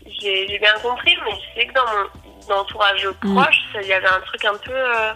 je, 0.08 0.18
j'ai, 0.20 0.58
bien 0.58 0.74
compris, 0.82 1.14
mais 1.24 1.30
je 1.32 1.60
sais 1.60 1.66
que 1.68 1.74
dans 1.74 1.86
mon 1.86 2.08
dans 2.48 2.56
l'entourage 2.56 3.06
Mm. 3.22 3.34
proche, 3.34 3.56
il 3.82 3.88
y 3.88 3.92
avait 3.92 4.06
un 4.08 4.20
truc 4.26 4.42
un 4.46 4.56
peu 4.64 4.72
euh, 4.72 5.12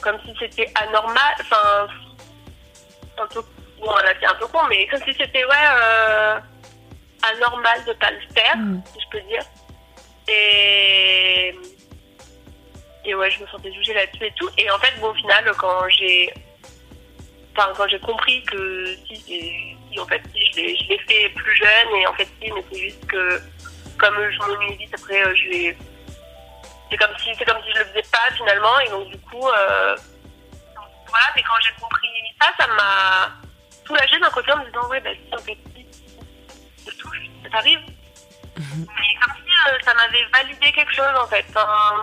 comme 0.00 0.16
si 0.24 0.32
c'était 0.40 0.72
anormal, 0.88 1.34
enfin, 1.40 1.86
un 3.20 3.26
peu, 3.26 3.40
bon, 3.80 3.94
là 3.94 4.12
c'est 4.18 4.26
un 4.26 4.34
peu 4.34 4.46
con, 4.46 4.60
mais 4.68 4.86
comme 4.88 5.00
si 5.02 5.12
c'était, 5.14 5.44
ouais, 5.44 5.66
euh, 5.74 6.38
anormal 7.22 7.84
de 7.84 7.92
pas 7.94 8.10
le 8.10 8.20
faire, 8.34 8.56
Mm. 8.56 8.82
si 8.92 9.00
je 9.00 9.08
peux 9.10 9.20
dire. 9.26 9.42
Et, 10.28 11.54
et 13.04 13.14
ouais, 13.14 13.30
je 13.30 13.42
me 13.42 13.46
sentais 13.48 13.72
jugée 13.72 13.94
là-dessus 13.94 14.24
et 14.26 14.32
tout. 14.36 14.48
Et 14.58 14.70
en 14.70 14.78
fait, 14.78 14.92
bon, 15.00 15.08
au 15.10 15.14
final, 15.14 15.50
quand 15.58 15.88
j'ai 15.88 16.32
enfin 17.56 17.72
quand 17.76 17.88
j'ai 17.88 17.98
compris 17.98 18.42
que 18.44 18.94
si, 19.08 19.76
en 19.98 20.06
fait 20.06 20.22
si 20.32 20.46
je 20.52 20.56
l'ai 20.56 20.76
je 20.76 20.88
l'ai 20.88 20.98
fait 20.98 21.28
plus 21.30 21.56
jeune 21.56 21.96
et 22.00 22.06
en 22.06 22.14
fait 22.14 22.28
si 22.40 22.48
mais 22.52 22.62
c'est 22.70 22.78
juste 22.78 23.04
que 23.08 23.40
comme 23.98 24.14
je 24.30 24.38
m'ennuie 24.38 24.76
vite 24.76 24.94
après 24.94 25.20
euh, 25.20 25.34
je 25.34 25.48
vais 25.50 25.76
c'est 26.88 26.96
comme 26.96 27.10
si 27.18 27.30
c'est 27.36 27.44
comme 27.44 27.60
si 27.64 27.72
je 27.74 27.78
le 27.80 27.84
faisais 27.86 28.04
pas 28.12 28.32
finalement 28.36 28.78
et 28.86 28.88
donc 28.90 29.08
du 29.08 29.18
coup 29.18 29.48
euh, 29.48 29.96
voilà 31.10 31.26
mais 31.36 31.42
quand 31.42 31.60
j'ai 31.60 31.72
compris 31.80 32.08
ça 32.40 32.52
ça 32.58 32.66
m'a 32.68 33.30
soulagée 33.86 34.18
d'un 34.18 34.30
côté 34.30 34.52
en 34.52 34.58
me 34.58 34.66
disant 34.66 34.88
ouais 34.88 35.00
bah 35.00 35.10
si 35.14 35.34
en 35.34 35.38
fait 35.38 35.58
je 36.86 36.96
touche 36.96 37.18
ça 37.42 37.50
t'arrive. 37.50 37.80
Mais 38.56 39.14
comme 39.20 39.34
si 39.36 39.52
euh, 39.68 39.78
ça 39.84 39.94
m'avait 39.94 40.24
validé 40.32 40.72
quelque 40.72 40.94
chose 40.94 41.14
en 41.16 41.26
fait 41.26 41.44
Enfin, 41.50 42.02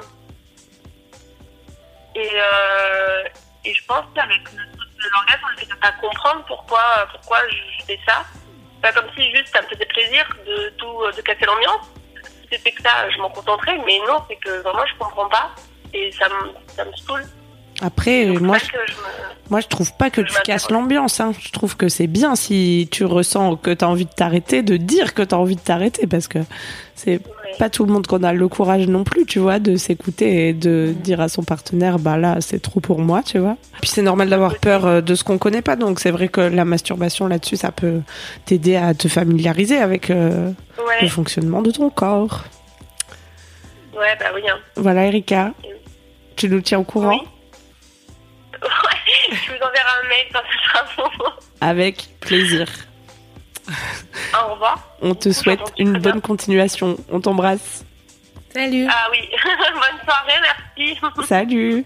et 2.15 2.29
euh, 2.33 3.23
et 3.67 3.73
je 3.73 3.85
pense 3.85 4.05
qu'avec 4.15 4.41
le 4.53 4.77
truc 4.77 4.89
de 4.97 5.09
l'orgasme, 5.11 5.57
fait 5.57 5.65
de 5.65 5.75
pas 5.75 5.91
comprendre 5.93 6.43
pourquoi, 6.47 7.07
pourquoi 7.11 7.39
je 7.49 7.85
fais 7.85 7.99
ça, 8.07 8.23
pas 8.81 8.93
comme 8.93 9.09
si 9.15 9.29
juste 9.35 9.49
ça 9.49 9.61
me 9.61 9.67
faisait 9.67 9.85
plaisir 9.85 10.25
de 10.45 10.69
tout, 10.77 11.11
de 11.15 11.21
casser 11.21 11.45
l'ambiance. 11.45 11.85
Si 12.23 12.47
c'était 12.51 12.71
que 12.71 12.81
ça, 12.81 13.09
je 13.09 13.17
m'en 13.19 13.29
contenterais, 13.29 13.77
mais 13.85 13.99
non, 14.07 14.23
c'est 14.29 14.37
que 14.37 14.61
vraiment 14.61 14.85
je 14.85 14.95
comprends 14.97 15.27
pas. 15.27 15.51
Et 15.93 16.11
ça 16.13 16.29
me, 16.29 16.53
ça 16.67 16.85
me 16.85 16.93
saoule. 16.93 17.25
Après, 17.81 18.25
Donc, 18.25 18.41
moi, 18.41 18.57
je, 18.57 18.65
je 18.65 18.93
me- 18.93 18.97
moi, 19.49 19.59
je 19.61 19.67
trouve 19.67 19.93
pas 19.93 20.09
que 20.09 20.25
Je 20.27 20.33
tu 20.33 20.41
casses 20.43 20.69
l'ambiance. 20.71 21.19
Hein. 21.19 21.31
Je 21.39 21.51
trouve 21.51 21.77
que 21.77 21.87
c'est 21.89 22.07
bien 22.07 22.35
si 22.35 22.87
tu 22.91 23.05
ressens 23.05 23.55
que 23.55 23.71
tu 23.71 23.85
as 23.85 23.87
envie 23.89 24.05
de 24.05 24.09
t'arrêter, 24.11 24.61
de 24.63 24.77
dire 24.77 25.13
que 25.13 25.21
tu 25.21 25.33
as 25.33 25.37
envie 25.37 25.55
de 25.55 25.61
t'arrêter, 25.61 26.05
parce 26.07 26.27
que 26.27 26.39
c'est 26.95 27.11
ouais. 27.17 27.21
pas 27.59 27.69
tout 27.69 27.85
le 27.85 27.93
monde 27.93 28.07
qu'on 28.07 28.23
a 28.23 28.33
le 28.33 28.47
courage 28.47 28.87
non 28.87 29.03
plus, 29.05 29.25
tu 29.25 29.39
vois, 29.39 29.59
de 29.59 29.75
s'écouter 29.77 30.49
et 30.49 30.53
de 30.53 30.93
dire 31.01 31.21
à 31.21 31.29
son 31.29 31.43
partenaire, 31.43 31.97
bah 31.99 32.17
là, 32.17 32.37
c'est 32.41 32.59
trop 32.61 32.79
pour 32.81 32.99
moi, 32.99 33.21
tu 33.23 33.37
vois. 33.37 33.55
Puis 33.79 33.89
c'est 33.91 34.01
normal 34.01 34.29
d'avoir 34.29 34.57
peur 34.57 34.85
euh, 34.85 35.01
de 35.01 35.13
ce 35.15 35.23
qu'on 35.23 35.37
connaît 35.37 35.61
pas, 35.61 35.75
donc 35.75 35.99
c'est 36.01 36.11
vrai 36.11 36.27
que 36.27 36.41
la 36.41 36.65
masturbation 36.65 37.27
là-dessus, 37.27 37.55
ça 37.57 37.71
peut 37.71 38.01
t'aider 38.45 38.75
à 38.75 38.93
te 38.95 39.07
familiariser 39.07 39.77
avec 39.77 40.09
euh, 40.09 40.51
le 41.01 41.07
fonctionnement 41.07 41.61
de 41.61 41.71
ton 41.71 41.89
corps. 41.91 42.43
ouais, 43.93 44.17
bah 44.19 44.25
oui. 44.35 44.41
hein. 44.49 44.57
Voilà, 44.75 45.05
Erika, 45.05 45.53
tu 46.35 46.49
nous 46.49 46.59
tiens 46.61 46.79
au 46.79 46.83
courant? 46.83 47.09
Oui. 47.21 47.27
Ouais, 48.63 49.35
je 49.35 49.51
vous 49.51 49.57
enverrai 49.57 49.91
un 50.03 50.07
mail 50.07 50.25
quand 50.33 50.41
ce 50.51 50.67
sera 50.67 50.85
bon. 50.97 51.31
Avec 51.61 52.07
plaisir. 52.19 52.67
Au 54.33 54.53
revoir. 54.53 54.79
On 55.01 55.13
te 55.15 55.31
souhaite 55.31 55.73
une 55.77 55.97
bonne 55.99 56.21
continuation. 56.21 56.97
On 57.11 57.19
t'embrasse. 57.19 57.83
Salut. 58.53 58.87
Ah 58.89 59.07
oui, 59.11 59.29
bonne 59.43 59.99
soirée, 60.05 60.41
merci. 60.77 60.99
Salut 61.27 61.85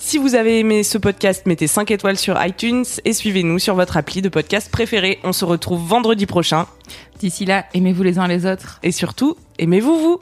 Si 0.00 0.16
vous 0.16 0.34
avez 0.34 0.60
aimé 0.60 0.84
ce 0.84 0.96
podcast, 0.96 1.44
mettez 1.44 1.66
5 1.66 1.90
étoiles 1.90 2.16
sur 2.16 2.42
iTunes 2.42 2.84
et 3.04 3.12
suivez-nous 3.12 3.58
sur 3.58 3.74
votre 3.74 3.96
appli 3.96 4.22
de 4.22 4.28
podcast 4.28 4.70
préféré. 4.70 5.18
On 5.22 5.32
se 5.32 5.44
retrouve 5.44 5.86
vendredi 5.86 6.24
prochain. 6.24 6.66
D'ici 7.18 7.44
là, 7.44 7.66
aimez-vous 7.74 8.04
les 8.04 8.18
uns 8.18 8.26
les 8.28 8.46
autres. 8.46 8.78
Et 8.82 8.92
surtout, 8.92 9.36
aimez-vous 9.58 9.98
vous 9.98 10.20